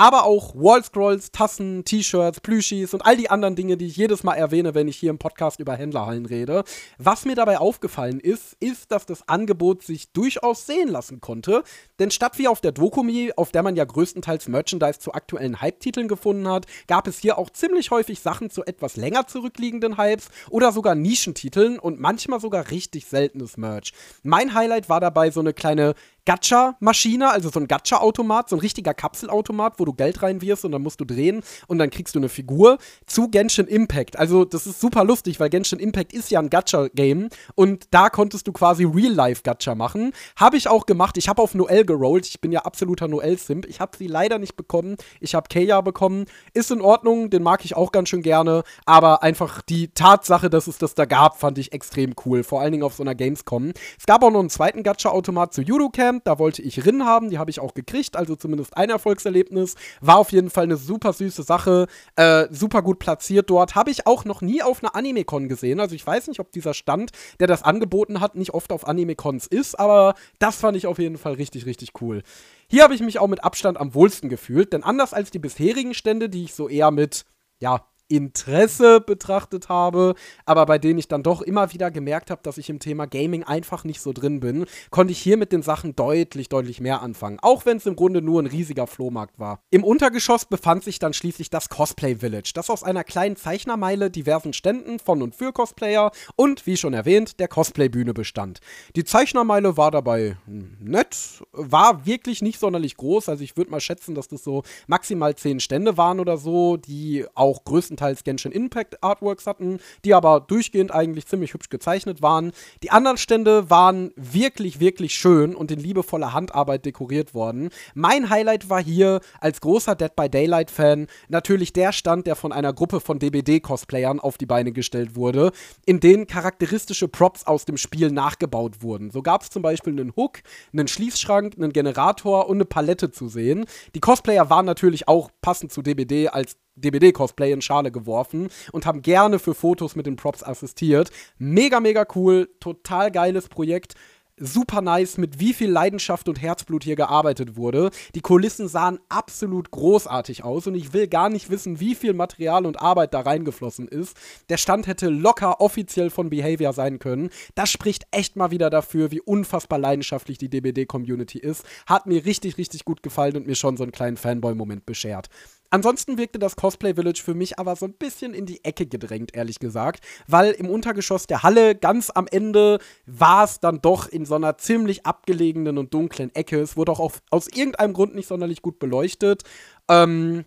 [0.00, 4.32] aber auch Wallscrolls, Tassen, T-Shirts, Plüschis und all die anderen Dinge, die ich jedes Mal
[4.32, 6.64] erwähne, wenn ich hier im Podcast über Händlerhallen rede.
[6.96, 11.64] Was mir dabei aufgefallen ist, ist, dass das Angebot sich durchaus sehen lassen konnte,
[11.98, 16.08] denn statt wie auf der Dokumi, auf der man ja größtenteils Merchandise zu aktuellen Hype-Titeln
[16.08, 20.72] gefunden hat, gab es hier auch ziemlich häufig Sachen zu etwas länger zurückliegenden Hypes oder
[20.72, 23.92] sogar Nischentiteln und manchmal sogar richtig seltenes Merch.
[24.22, 25.94] Mein Highlight war dabei so eine kleine
[26.30, 30.80] Gacha-Maschine, also so ein Gacha-Automat, so ein richtiger Kapselautomat, wo du Geld reinwirfst und dann
[30.80, 34.16] musst du drehen und dann kriegst du eine Figur zu Genshin Impact.
[34.16, 38.46] Also das ist super lustig, weil Genshin Impact ist ja ein Gacha-Game und da konntest
[38.46, 40.12] du quasi Real-Life-Gacha machen.
[40.36, 41.16] Habe ich auch gemacht.
[41.16, 42.28] Ich habe auf Noel gerollt.
[42.28, 43.66] Ich bin ja absoluter Noel-Simp.
[43.66, 44.98] Ich habe sie leider nicht bekommen.
[45.18, 46.26] Ich habe Keia bekommen.
[46.54, 50.68] Ist in Ordnung, den mag ich auch ganz schön gerne, aber einfach die Tatsache, dass
[50.68, 52.44] es das da gab, fand ich extrem cool.
[52.44, 53.72] Vor allen Dingen auf so einer Gamescom.
[53.98, 57.30] Es gab auch noch einen zweiten Gacha-Automat zu Judo-Camp Camp, da wollte ich Rin haben,
[57.30, 59.74] die habe ich auch gekriegt, also zumindest ein Erfolgserlebnis.
[60.00, 63.74] War auf jeden Fall eine super süße Sache, äh, super gut platziert dort.
[63.74, 66.74] Habe ich auch noch nie auf einer Anime-Con gesehen, also ich weiß nicht, ob dieser
[66.74, 70.98] Stand, der das angeboten hat, nicht oft auf Anime-Cons ist, aber das fand ich auf
[70.98, 72.22] jeden Fall richtig, richtig cool.
[72.68, 75.94] Hier habe ich mich auch mit Abstand am wohlsten gefühlt, denn anders als die bisherigen
[75.94, 77.24] Stände, die ich so eher mit,
[77.58, 82.58] ja, Interesse betrachtet habe, aber bei denen ich dann doch immer wieder gemerkt habe, dass
[82.58, 85.94] ich im Thema Gaming einfach nicht so drin bin, konnte ich hier mit den Sachen
[85.94, 87.38] deutlich, deutlich mehr anfangen.
[87.40, 89.60] Auch wenn es im Grunde nur ein riesiger Flohmarkt war.
[89.70, 94.52] Im Untergeschoss befand sich dann schließlich das Cosplay Village, das aus einer kleinen Zeichnermeile, diversen
[94.52, 98.60] Ständen von und für Cosplayer und, wie schon erwähnt, der Cosplay-Bühne bestand.
[98.96, 104.14] Die Zeichnermeile war dabei nett, war wirklich nicht sonderlich groß, also ich würde mal schätzen,
[104.14, 109.02] dass das so maximal zehn Stände waren oder so, die auch größtenteils größtenteils Genshin Impact
[109.02, 112.52] Artworks hatten, die aber durchgehend eigentlich ziemlich hübsch gezeichnet waren.
[112.82, 117.70] Die anderen Stände waren wirklich, wirklich schön und in liebevoller Handarbeit dekoriert worden.
[117.94, 122.52] Mein Highlight war hier als großer Dead by Daylight Fan natürlich der Stand, der von
[122.52, 125.52] einer Gruppe von DBD-Cosplayern auf die Beine gestellt wurde,
[125.84, 129.10] in denen charakteristische Props aus dem Spiel nachgebaut wurden.
[129.10, 130.38] So gab es zum Beispiel einen Hook,
[130.72, 133.66] einen Schließschrank, einen Generator und eine Palette zu sehen.
[133.94, 139.02] Die Cosplayer waren natürlich auch passend zu DBD als DBD-Cosplay in Schale geworfen und haben
[139.02, 141.10] gerne für Fotos mit den Props assistiert.
[141.38, 143.94] Mega, mega cool, total geiles Projekt
[144.40, 147.90] super nice, mit wie viel Leidenschaft und Herzblut hier gearbeitet wurde.
[148.14, 152.66] Die Kulissen sahen absolut großartig aus und ich will gar nicht wissen, wie viel Material
[152.66, 154.16] und Arbeit da reingeflossen ist.
[154.48, 157.30] Der Stand hätte locker offiziell von Behavior sein können.
[157.54, 161.64] Das spricht echt mal wieder dafür, wie unfassbar leidenschaftlich die DBD-Community ist.
[161.86, 165.28] Hat mir richtig, richtig gut gefallen und mir schon so einen kleinen Fanboy-Moment beschert.
[165.70, 169.34] Ansonsten wirkte das Cosplay Village für mich aber so ein bisschen in die Ecke gedrängt,
[169.34, 174.24] ehrlich gesagt, weil im Untergeschoss der Halle ganz am Ende war es dann doch in
[174.24, 176.60] so einer ziemlich abgelegenen und dunklen Ecke.
[176.60, 179.44] Es wurde auch auf, aus irgendeinem Grund nicht sonderlich gut beleuchtet.
[179.88, 180.44] Ähm,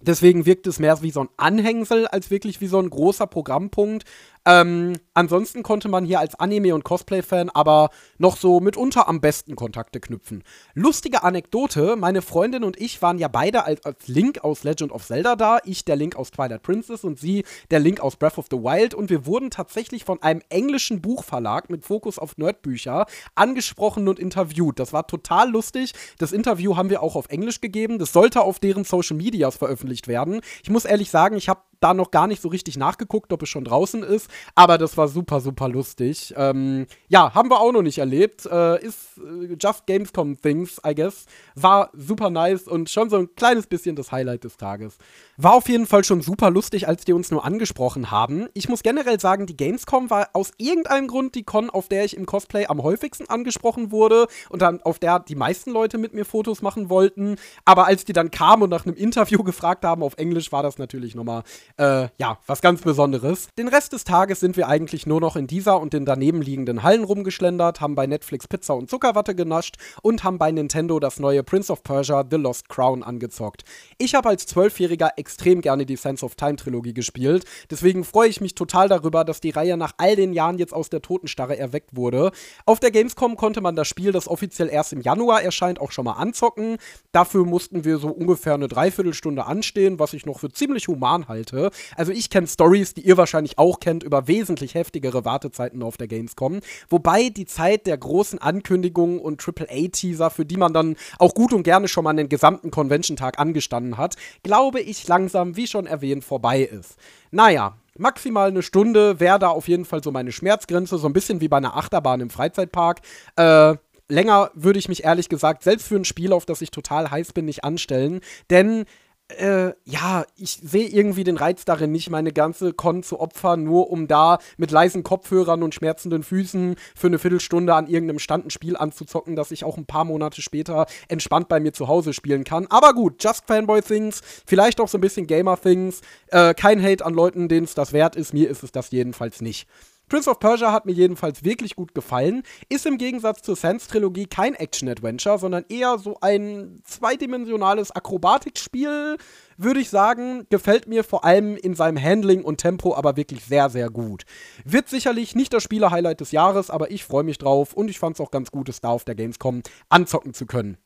[0.00, 4.04] deswegen wirkt es mehr wie so ein Anhängsel als wirklich wie so ein großer Programmpunkt.
[4.46, 9.56] Ähm, ansonsten konnte man hier als Anime- und Cosplay-Fan aber noch so mitunter am besten
[9.56, 10.44] Kontakte knüpfen.
[10.74, 15.04] Lustige Anekdote: Meine Freundin und ich waren ja beide als, als, Link aus Legend of
[15.04, 15.58] Zelda da.
[15.64, 18.94] Ich der Link aus Twilight Princess und sie der Link aus Breath of the Wild.
[18.94, 24.78] Und wir wurden tatsächlich von einem englischen Buchverlag mit Fokus auf Nerdbücher angesprochen und interviewt.
[24.78, 25.92] Das war total lustig.
[26.18, 27.98] Das Interview haben wir auch auf Englisch gegeben.
[27.98, 30.40] Das sollte auf deren Social Medias veröffentlicht werden.
[30.62, 33.48] Ich muss ehrlich sagen, ich habe da noch gar nicht so richtig nachgeguckt, ob es
[33.48, 34.30] schon draußen ist.
[34.54, 36.34] Aber das war super, super lustig.
[36.36, 38.46] Ähm, ja, haben wir auch noch nicht erlebt.
[38.46, 41.26] Äh, ist äh, Just Gamescom Things, I guess.
[41.54, 44.98] War super nice und schon so ein kleines bisschen das Highlight des Tages.
[45.36, 48.48] War auf jeden Fall schon super lustig, als die uns nur angesprochen haben.
[48.54, 52.16] Ich muss generell sagen, die Gamescom war aus irgendeinem Grund die Con, auf der ich
[52.16, 56.24] im Cosplay am häufigsten angesprochen wurde und dann auf der die meisten Leute mit mir
[56.24, 57.36] Fotos machen wollten.
[57.64, 60.78] Aber als die dann kamen und nach einem Interview gefragt haben auf Englisch, war das
[60.78, 61.42] natürlich nochmal
[61.78, 63.48] äh, ja, was ganz Besonderes.
[63.58, 66.82] Den Rest des Tages sind wir eigentlich nur noch in dieser und den daneben liegenden
[66.82, 71.42] Hallen rumgeschlendert, haben bei Netflix Pizza und Zuckerwatte genascht und haben bei Nintendo das neue
[71.42, 73.64] Prince of Persia The Lost Crown angezockt.
[73.98, 78.40] Ich habe als Zwölfjähriger extrem gerne die Sense of Time Trilogie gespielt, deswegen freue ich
[78.40, 81.96] mich total darüber, dass die Reihe nach all den Jahren jetzt aus der Totenstarre erweckt
[81.96, 82.30] wurde.
[82.64, 86.04] Auf der Gamescom konnte man das Spiel, das offiziell erst im Januar erscheint, auch schon
[86.04, 86.78] mal anzocken.
[87.12, 91.55] Dafür mussten wir so ungefähr eine Dreiviertelstunde anstehen, was ich noch für ziemlich human halte.
[91.96, 96.08] Also ich kenne Stories, die ihr wahrscheinlich auch kennt, über wesentlich heftigere Wartezeiten auf der
[96.08, 96.60] Gamescom.
[96.88, 101.62] Wobei die Zeit der großen Ankündigungen und AAA-Teaser, für die man dann auch gut und
[101.62, 106.62] gerne schon mal einen gesamten Convention-Tag angestanden hat, glaube ich langsam, wie schon erwähnt, vorbei
[106.62, 106.96] ist.
[107.30, 111.40] Naja, maximal eine Stunde wäre da auf jeden Fall so meine Schmerzgrenze, so ein bisschen
[111.40, 113.00] wie bei einer Achterbahn im Freizeitpark.
[113.36, 113.74] Äh,
[114.08, 117.32] länger würde ich mich ehrlich gesagt, selbst für ein Spiel, auf das ich total heiß
[117.32, 118.20] bin, nicht anstellen.
[118.50, 118.84] Denn
[119.28, 123.90] äh, ja, ich sehe irgendwie den Reiz darin, nicht meine ganze Con zu opfern, nur
[123.90, 128.50] um da mit leisen Kopfhörern und schmerzenden Füßen für eine Viertelstunde an irgendeinem Stand ein
[128.50, 132.44] Spiel anzuzocken, das ich auch ein paar Monate später entspannt bei mir zu Hause spielen
[132.44, 132.66] kann.
[132.68, 136.02] Aber gut, just Fanboy Things, vielleicht auch so ein bisschen Gamer Things.
[136.28, 138.32] Äh, kein Hate an Leuten, denen es das wert ist.
[138.32, 139.66] Mir ist es das jedenfalls nicht.
[140.08, 142.44] Prince of Persia hat mir jedenfalls wirklich gut gefallen.
[142.68, 149.16] Ist im Gegensatz zur Sans-Trilogie kein Action-Adventure, sondern eher so ein zweidimensionales Akrobatikspiel,
[149.56, 150.46] würde ich sagen.
[150.48, 154.22] Gefällt mir vor allem in seinem Handling und Tempo aber wirklich sehr, sehr gut.
[154.64, 158.14] Wird sicherlich nicht das Spieler-Highlight des Jahres, aber ich freue mich drauf und ich fand
[158.14, 160.76] es auch ganz gut, es da auf der Gamescom anzocken zu können.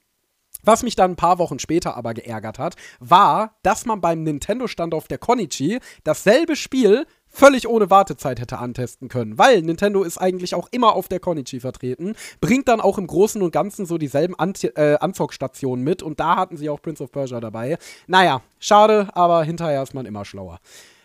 [0.63, 4.95] Was mich dann ein paar Wochen später aber geärgert hat, war, dass man beim Nintendo-Stand
[4.95, 10.55] auf der Konichi dasselbe Spiel völlig ohne Wartezeit hätte antesten können, weil Nintendo ist eigentlich
[10.55, 14.39] auch immer auf der Konichi vertreten, bringt dann auch im Großen und Ganzen so dieselben
[14.39, 17.79] Ant äh, Anzockstationen mit und da hatten sie auch Prince of Persia dabei.
[18.07, 20.59] Naja, schade, aber hinterher ist man immer schlauer.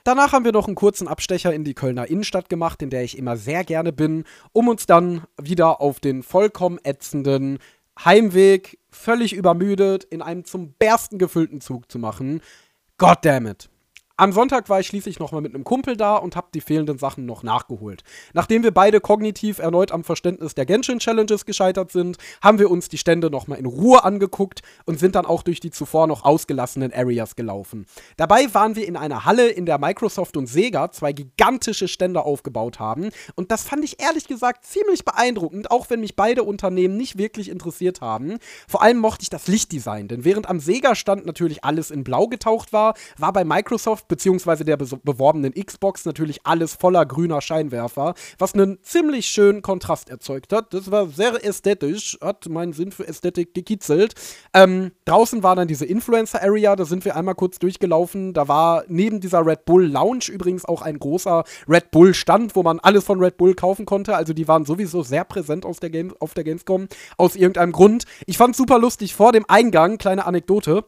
[0.03, 3.17] Danach haben wir noch einen kurzen Abstecher in die Kölner Innenstadt gemacht, in der ich
[3.17, 7.57] immer sehr gerne bin, um uns dann wieder auf den vollkommen ätzenden
[8.03, 12.41] Heimweg, völlig übermüdet, in einem zum Bersten gefüllten Zug zu machen.
[12.97, 13.69] Goddammit.
[14.17, 17.25] Am Sonntag war ich schließlich nochmal mit einem Kumpel da und habe die fehlenden Sachen
[17.25, 18.05] noch nachgeholt.
[18.31, 22.87] Nachdem wir beide kognitiv erneut am Verständnis der Genshin Challenges gescheitert sind, haben wir uns
[22.87, 26.93] die Stände nochmal in Ruhe angeguckt und sind dann auch durch die zuvor noch ausgelassenen
[26.93, 27.87] Areas gelaufen.
[28.15, 32.79] Dabei waren wir in einer Halle, in der Microsoft und Sega zwei gigantische Stände aufgebaut
[32.79, 37.17] haben und das fand ich ehrlich gesagt ziemlich beeindruckend, auch wenn mich beide Unternehmen nicht
[37.17, 38.37] wirklich interessiert haben.
[38.65, 42.71] Vor allem mochte ich das Lichtdesign, denn während am Sega-Stand natürlich alles in Blau getaucht
[42.71, 44.63] war, war bei Microsoft Microsoft bzw.
[44.63, 50.73] der beworbenen Xbox natürlich alles voller grüner Scheinwerfer, was einen ziemlich schönen Kontrast erzeugt hat.
[50.73, 54.13] Das war sehr ästhetisch, hat meinen Sinn für Ästhetik gekitzelt.
[54.53, 58.33] Ähm, draußen war dann diese Influencer-Area, da sind wir einmal kurz durchgelaufen.
[58.33, 62.79] Da war neben dieser Red Bull Lounge übrigens auch ein großer Red Bull-Stand, wo man
[62.79, 64.15] alles von Red Bull kaufen konnte.
[64.15, 66.87] Also die waren sowieso sehr präsent aus der Game auf der Gamescom,
[67.17, 68.05] aus irgendeinem Grund.
[68.25, 70.85] Ich fand super lustig vor dem Eingang, kleine Anekdote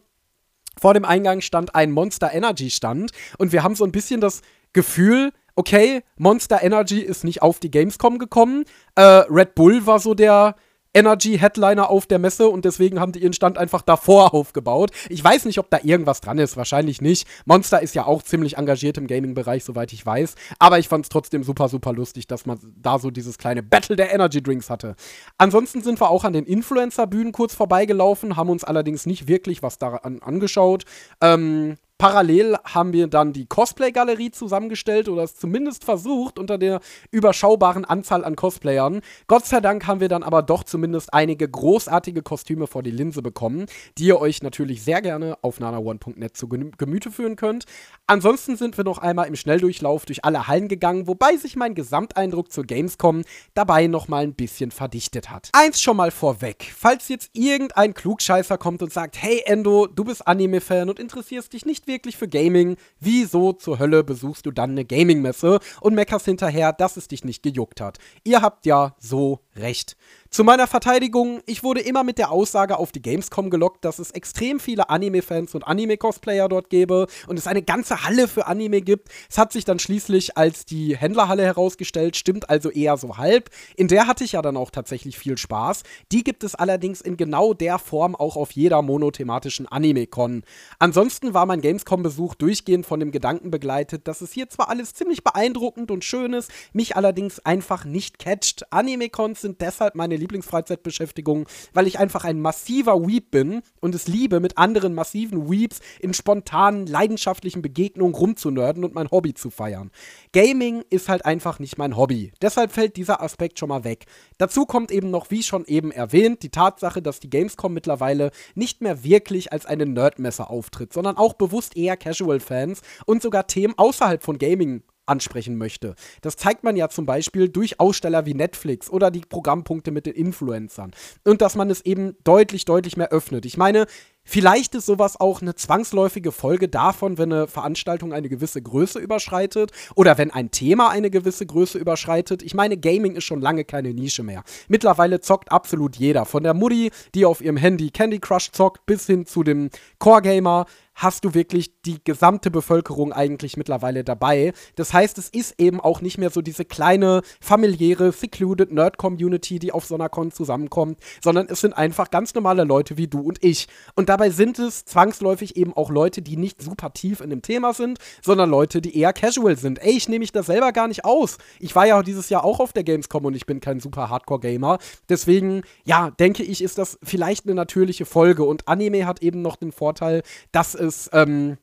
[0.79, 4.41] vor dem Eingang stand ein Monster Energy Stand und wir haben so ein bisschen das
[4.73, 8.63] Gefühl, okay, Monster Energy ist nicht auf die Gamescom gekommen.
[8.95, 10.55] Äh, Red Bull war so der
[10.93, 14.91] Energy-Headliner auf der Messe und deswegen haben die ihren Stand einfach davor aufgebaut.
[15.09, 17.27] Ich weiß nicht, ob da irgendwas dran ist, wahrscheinlich nicht.
[17.45, 20.35] Monster ist ja auch ziemlich engagiert im Gaming-Bereich, soweit ich weiß.
[20.59, 23.95] Aber ich fand es trotzdem super, super lustig, dass man da so dieses kleine Battle
[23.95, 24.95] der Energy-Drinks hatte.
[25.37, 29.77] Ansonsten sind wir auch an den Influencer-Bühnen kurz vorbeigelaufen, haben uns allerdings nicht wirklich was
[29.77, 30.85] daran angeschaut.
[31.21, 36.79] Ähm, Parallel haben wir dann die Cosplay-Galerie zusammengestellt oder es zumindest versucht unter der
[37.09, 39.01] überschaubaren Anzahl an Cosplayern.
[39.25, 43.23] Gott sei Dank haben wir dann aber doch zumindest einige großartige Kostüme vor die Linse
[43.23, 43.65] bekommen,
[43.97, 47.65] die ihr euch natürlich sehr gerne auf nanaone.net zu Gemüte führen könnt.
[48.05, 52.51] Ansonsten sind wir noch einmal im Schnelldurchlauf durch alle Hallen gegangen, wobei sich mein Gesamteindruck
[52.51, 53.23] zur Gamescom
[53.55, 55.49] dabei nochmal ein bisschen verdichtet hat.
[55.53, 60.27] Eins schon mal vorweg, falls jetzt irgendein Klugscheißer kommt und sagt, hey Endo, du bist
[60.27, 64.85] Anime-Fan und interessierst dich nicht wirklich für Gaming, wieso zur Hölle besuchst du dann eine
[64.85, 67.97] Gaming-Messe und meckerst hinterher, dass es dich nicht gejuckt hat?
[68.23, 69.97] Ihr habt ja so recht.
[70.29, 74.11] Zu meiner Verteidigung, ich wurde immer mit der Aussage auf die Gamescom gelockt, dass es
[74.11, 79.09] extrem viele Anime-Fans und Anime-Cosplayer dort gäbe und es eine ganze Halle für Anime gibt.
[79.29, 83.49] Es hat sich dann schließlich als die Händlerhalle herausgestellt, stimmt also eher so halb.
[83.77, 85.83] In der hatte ich ja dann auch tatsächlich viel Spaß.
[86.11, 90.43] Die gibt es allerdings in genau der Form auch auf jeder monothematischen Anime-Con.
[90.77, 95.23] Ansonsten war mein Gamescom-Besuch durchgehend von dem Gedanken begleitet, dass es hier zwar alles ziemlich
[95.23, 98.71] beeindruckend und schön ist, mich allerdings einfach nicht catcht.
[98.71, 104.39] Anime-Cons sind deshalb meine Lieblingsfreizeitbeschäftigung, weil ich einfach ein massiver Weep bin und es liebe,
[104.39, 109.91] mit anderen massiven Weeps in spontanen, leidenschaftlichen Begegnungen rumzunörden und mein Hobby zu feiern.
[110.33, 112.31] Gaming ist halt einfach nicht mein Hobby.
[112.41, 114.05] Deshalb fällt dieser Aspekt schon mal weg.
[114.37, 118.81] Dazu kommt eben noch, wie schon eben erwähnt, die Tatsache, dass die Gamescom mittlerweile nicht
[118.81, 124.23] mehr wirklich als eine Nerdmesse auftritt, sondern auch bewusst eher Casual-Fans und sogar Themen außerhalb
[124.23, 125.95] von Gaming ansprechen möchte.
[126.21, 130.13] Das zeigt man ja zum Beispiel durch Aussteller wie Netflix oder die Programmpunkte mit den
[130.13, 130.91] Influencern.
[131.23, 133.45] Und dass man es eben deutlich, deutlich mehr öffnet.
[133.45, 133.87] Ich meine,
[134.29, 139.71] Vielleicht ist sowas auch eine zwangsläufige Folge davon, wenn eine Veranstaltung eine gewisse Größe überschreitet
[139.95, 142.43] oder wenn ein Thema eine gewisse Größe überschreitet.
[142.43, 144.43] Ich meine, Gaming ist schon lange keine Nische mehr.
[144.67, 146.25] Mittlerweile zockt absolut jeder.
[146.25, 150.65] Von der Mutti, die auf ihrem Handy Candy Crush zockt, bis hin zu dem Core-Gamer
[150.97, 154.51] hast du wirklich die gesamte Bevölkerung eigentlich mittlerweile dabei.
[154.75, 159.71] Das heißt, es ist eben auch nicht mehr so diese kleine, familiäre, secluded Nerd-Community, die
[159.71, 163.43] auf so einer Con zusammenkommt, sondern es sind einfach ganz normale Leute wie du und
[163.43, 163.67] ich.
[163.95, 167.73] Und dabei sind es zwangsläufig eben auch Leute, die nicht super tief in dem Thema
[167.73, 169.79] sind, sondern Leute, die eher casual sind.
[169.79, 171.37] Ey, ich nehme mich das selber gar nicht aus.
[171.59, 174.79] Ich war ja dieses Jahr auch auf der Gamescom und ich bin kein super Hardcore-Gamer.
[175.09, 178.43] Deswegen, ja, denke ich, ist das vielleicht eine natürliche Folge.
[178.43, 181.57] Und Anime hat eben noch den Vorteil, dass es ähm,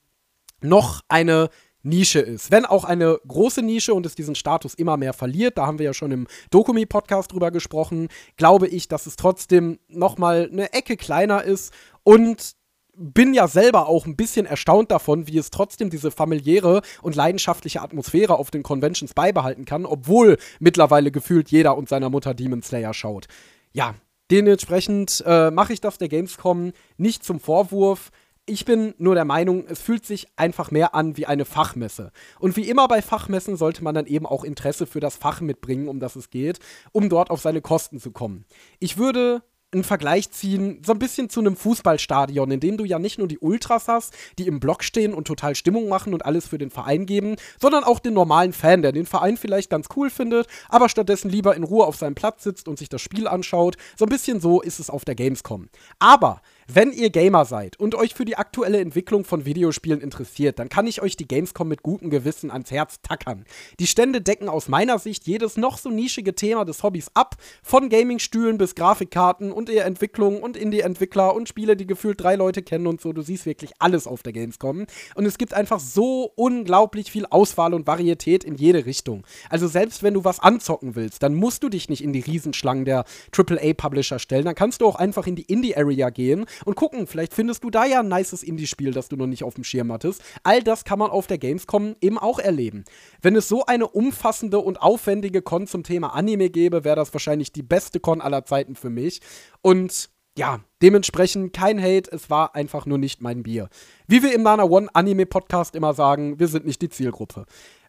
[0.60, 1.50] noch eine
[1.84, 2.50] Nische ist.
[2.50, 5.86] Wenn auch eine große Nische und es diesen Status immer mehr verliert, da haben wir
[5.86, 10.96] ja schon im Dokumi-Podcast drüber gesprochen, glaube ich, dass es trotzdem noch mal eine Ecke
[10.96, 12.56] kleiner ist und
[12.96, 17.82] bin ja selber auch ein bisschen erstaunt davon, wie es trotzdem diese familiäre und leidenschaftliche
[17.82, 22.94] Atmosphäre auf den Conventions beibehalten kann, obwohl mittlerweile gefühlt jeder und seiner Mutter Demon Slayer
[22.94, 23.26] schaut.
[23.72, 23.94] Ja,
[24.30, 28.10] dementsprechend äh, mache ich das der Gamescom nicht zum Vorwurf
[28.46, 32.12] ich bin nur der Meinung, es fühlt sich einfach mehr an wie eine Fachmesse.
[32.38, 35.88] Und wie immer bei Fachmessen sollte man dann eben auch Interesse für das Fach mitbringen,
[35.88, 36.58] um das es geht,
[36.92, 38.44] um dort auf seine Kosten zu kommen.
[38.80, 39.42] Ich würde
[39.72, 43.28] einen Vergleich ziehen, so ein bisschen zu einem Fußballstadion, in dem du ja nicht nur
[43.28, 46.70] die Ultras hast, die im Block stehen und total Stimmung machen und alles für den
[46.70, 50.88] Verein geben, sondern auch den normalen Fan, der den Verein vielleicht ganz cool findet, aber
[50.88, 53.76] stattdessen lieber in Ruhe auf seinem Platz sitzt und sich das Spiel anschaut.
[53.96, 55.68] So ein bisschen so ist es auf der Gamescom.
[55.98, 60.70] Aber Wenn ihr Gamer seid und euch für die aktuelle Entwicklung von Videospielen interessiert, dann
[60.70, 63.44] kann ich euch die Gamescom mit gutem Gewissen ans Herz tackern.
[63.80, 67.90] Die Stände decken aus meiner Sicht jedes noch so nischige Thema des Hobbys ab, von
[67.90, 72.86] Gamingstühlen bis Grafikkarten und ihre Entwicklung und Indie-Entwickler und Spiele, die gefühlt drei Leute kennen
[72.86, 73.12] und so.
[73.12, 74.86] Du siehst wirklich alles auf der Gamescom.
[75.16, 79.24] Und es gibt einfach so unglaublich viel Auswahl und Varietät in jede Richtung.
[79.50, 82.86] Also selbst wenn du was anzocken willst, dann musst du dich nicht in die Riesenschlangen
[82.86, 83.04] der
[83.36, 84.46] AAA-Publisher stellen.
[84.46, 87.84] Dann kannst du auch einfach in die Indie-Area gehen und gucken, vielleicht findest du da
[87.84, 90.22] ja ein nices Indie-Spiel, das du noch nicht auf dem Schirm hattest.
[90.42, 92.84] All das kann man auf der Gamescom eben auch erleben.
[93.22, 97.52] Wenn es so eine umfassende und aufwendige Con zum Thema Anime gäbe, wäre das wahrscheinlich
[97.52, 99.20] die beste Con aller Zeiten für mich.
[99.62, 103.68] Und ja, dementsprechend kein Hate, es war einfach nur nicht mein Bier.
[104.08, 107.46] Wie wir im Nana One Anime Podcast immer sagen, wir sind nicht die Zielgruppe.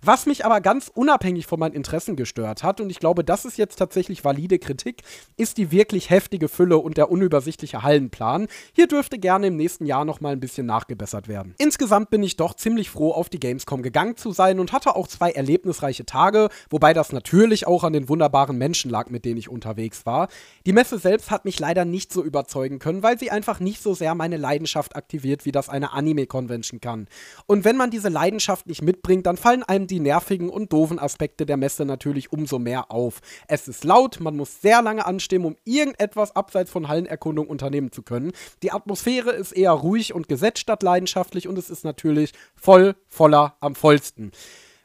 [0.08, 3.58] Was mich aber ganz unabhängig von meinen Interessen gestört hat, und ich glaube, das ist
[3.58, 5.01] jetzt tatsächlich valide Kritik,
[5.36, 8.45] ist die wirklich heftige Fülle und der unübersichtliche Hallenplan.
[8.74, 11.56] Hier dürfte gerne im nächsten Jahr noch mal ein bisschen nachgebessert werden.
[11.58, 15.08] Insgesamt bin ich doch ziemlich froh, auf die Gamescom gegangen zu sein und hatte auch
[15.08, 19.49] zwei erlebnisreiche Tage, wobei das natürlich auch an den wunderbaren Menschen lag, mit denen ich
[19.49, 20.28] unterwegs war.
[20.68, 23.95] Die Messe selbst hat mich leider nicht so überzeugen können, weil sie einfach nicht so
[23.95, 27.08] sehr meine Leidenschaft aktiviert, wie das eine Anime-Convention kann.
[27.47, 31.45] Und wenn man diese Leidenschaft nicht mitbringt, dann fallen einem die nervigen und doofen Aspekte
[31.45, 33.21] der Messe natürlich umso mehr auf.
[33.47, 38.01] Es ist laut, man muss sehr lange anstehen, um irgendetwas abseits von Hallenerkundung unternehmen zu
[38.01, 38.31] können.
[38.63, 43.55] Die Atmosphäre ist eher ruhig und gesetzt statt leidenschaftlich und es ist natürlich voll, voller
[43.59, 44.31] am vollsten.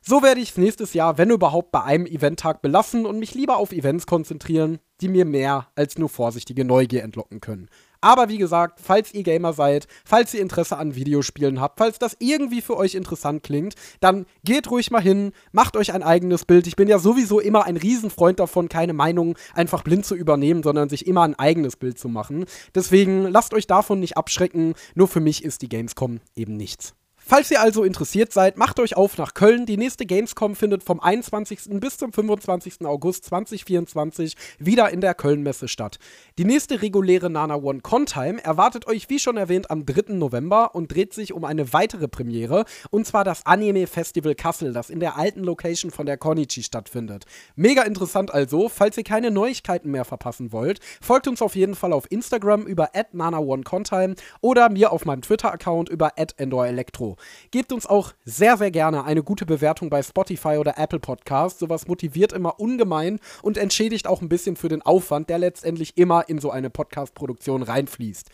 [0.02, 3.58] So werde ich es nächstes Jahr, wenn überhaupt, bei einem Eventtag belassen und mich lieber
[3.58, 7.68] auf Events konzentrieren, die mir mehr als nur vorsichtige Neugier entlocken können.
[8.00, 12.16] Aber wie gesagt, falls ihr Gamer seid, falls ihr Interesse an Videospielen habt, falls das
[12.18, 16.66] irgendwie für euch interessant klingt, dann geht ruhig mal hin, macht euch ein eigenes Bild.
[16.66, 20.88] Ich bin ja sowieso immer ein Riesenfreund davon, keine Meinung einfach blind zu übernehmen, sondern
[20.88, 22.46] sich immer ein eigenes Bild zu machen.
[22.74, 24.74] Deswegen lasst euch davon nicht abschrecken.
[24.94, 26.94] Nur für mich ist die Gamescom eben nichts.
[27.30, 29.64] Falls ihr also interessiert seid, macht euch auf nach Köln.
[29.64, 31.78] Die nächste Gamescom findet vom 21.
[31.78, 32.84] bis zum 25.
[32.84, 36.00] August 2024 wieder in der Köln-Messe statt.
[36.38, 40.14] Die nächste reguläre Nana One Con-Time erwartet euch, wie schon erwähnt, am 3.
[40.14, 44.90] November und dreht sich um eine weitere Premiere, und zwar das Anime Festival Kassel, das
[44.90, 47.26] in der alten Location von der Konichi stattfindet.
[47.54, 51.92] Mega interessant also, falls ihr keine Neuigkeiten mehr verpassen wollt, folgt uns auf jeden Fall
[51.92, 57.18] auf Instagram über @nana1contime oder mir auf meinem Twitter-Account über @endorelektro.
[57.50, 61.60] Gebt uns auch sehr, sehr gerne eine gute Bewertung bei Spotify oder Apple Podcasts.
[61.60, 66.28] Sowas motiviert immer ungemein und entschädigt auch ein bisschen für den Aufwand, der letztendlich immer
[66.28, 68.30] in so eine Podcast-Produktion reinfließt.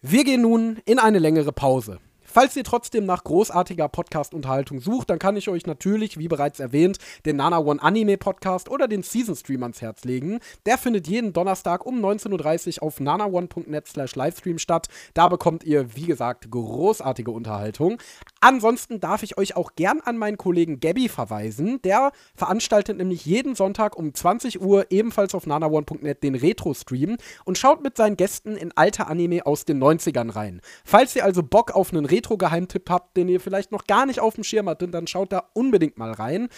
[0.00, 1.98] Wir gehen nun in eine längere Pause.
[2.32, 6.96] Falls ihr trotzdem nach großartiger Podcast-Unterhaltung sucht, dann kann ich euch natürlich, wie bereits erwähnt,
[7.26, 10.40] den Nana One Anime Podcast oder den Season Stream ans Herz legen.
[10.64, 14.88] Der findet jeden Donnerstag um 19.30 Uhr auf nanaone.net slash Livestream statt.
[15.12, 17.98] Da bekommt ihr, wie gesagt, großartige Unterhaltung.
[18.42, 21.80] Ansonsten darf ich euch auch gern an meinen Kollegen Gabby verweisen.
[21.82, 27.84] Der veranstaltet nämlich jeden Sonntag um 20 Uhr ebenfalls auf nanaone.net den Retro-Stream und schaut
[27.84, 30.60] mit seinen Gästen in alte Anime aus den 90ern rein.
[30.84, 34.20] Falls ihr also Bock auf einen Retro Retro-Geheimtipp habt, den ihr vielleicht noch gar nicht
[34.20, 36.48] auf dem Schirm hattet, dann schaut da unbedingt mal rein.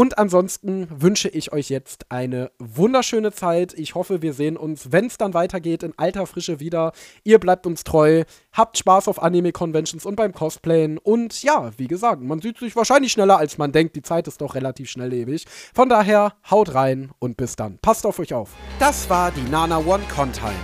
[0.00, 3.74] Und ansonsten wünsche ich euch jetzt eine wunderschöne Zeit.
[3.74, 6.92] Ich hoffe, wir sehen uns, wenn es dann weitergeht, in alter Frische wieder.
[7.22, 8.24] Ihr bleibt uns treu,
[8.54, 10.96] habt Spaß auf Anime-Conventions und beim Cosplayen.
[10.96, 13.94] Und ja, wie gesagt, man sieht sich wahrscheinlich schneller, als man denkt.
[13.94, 15.44] Die Zeit ist doch relativ schnelllebig.
[15.74, 17.76] Von daher, haut rein und bis dann.
[17.82, 18.52] Passt auf euch auf.
[18.78, 20.54] Das war die Nana One Contime.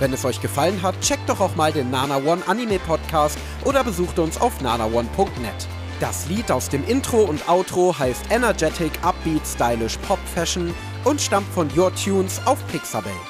[0.00, 3.84] Wenn es euch gefallen hat, checkt doch auch mal den Nana One Anime Podcast oder
[3.84, 5.79] besucht uns auf nanaone.net.
[6.00, 10.74] Das Lied aus dem Intro und Outro heißt Energetic Upbeat Stylish Pop Fashion
[11.04, 13.29] und stammt von Your Tunes auf Pixabay.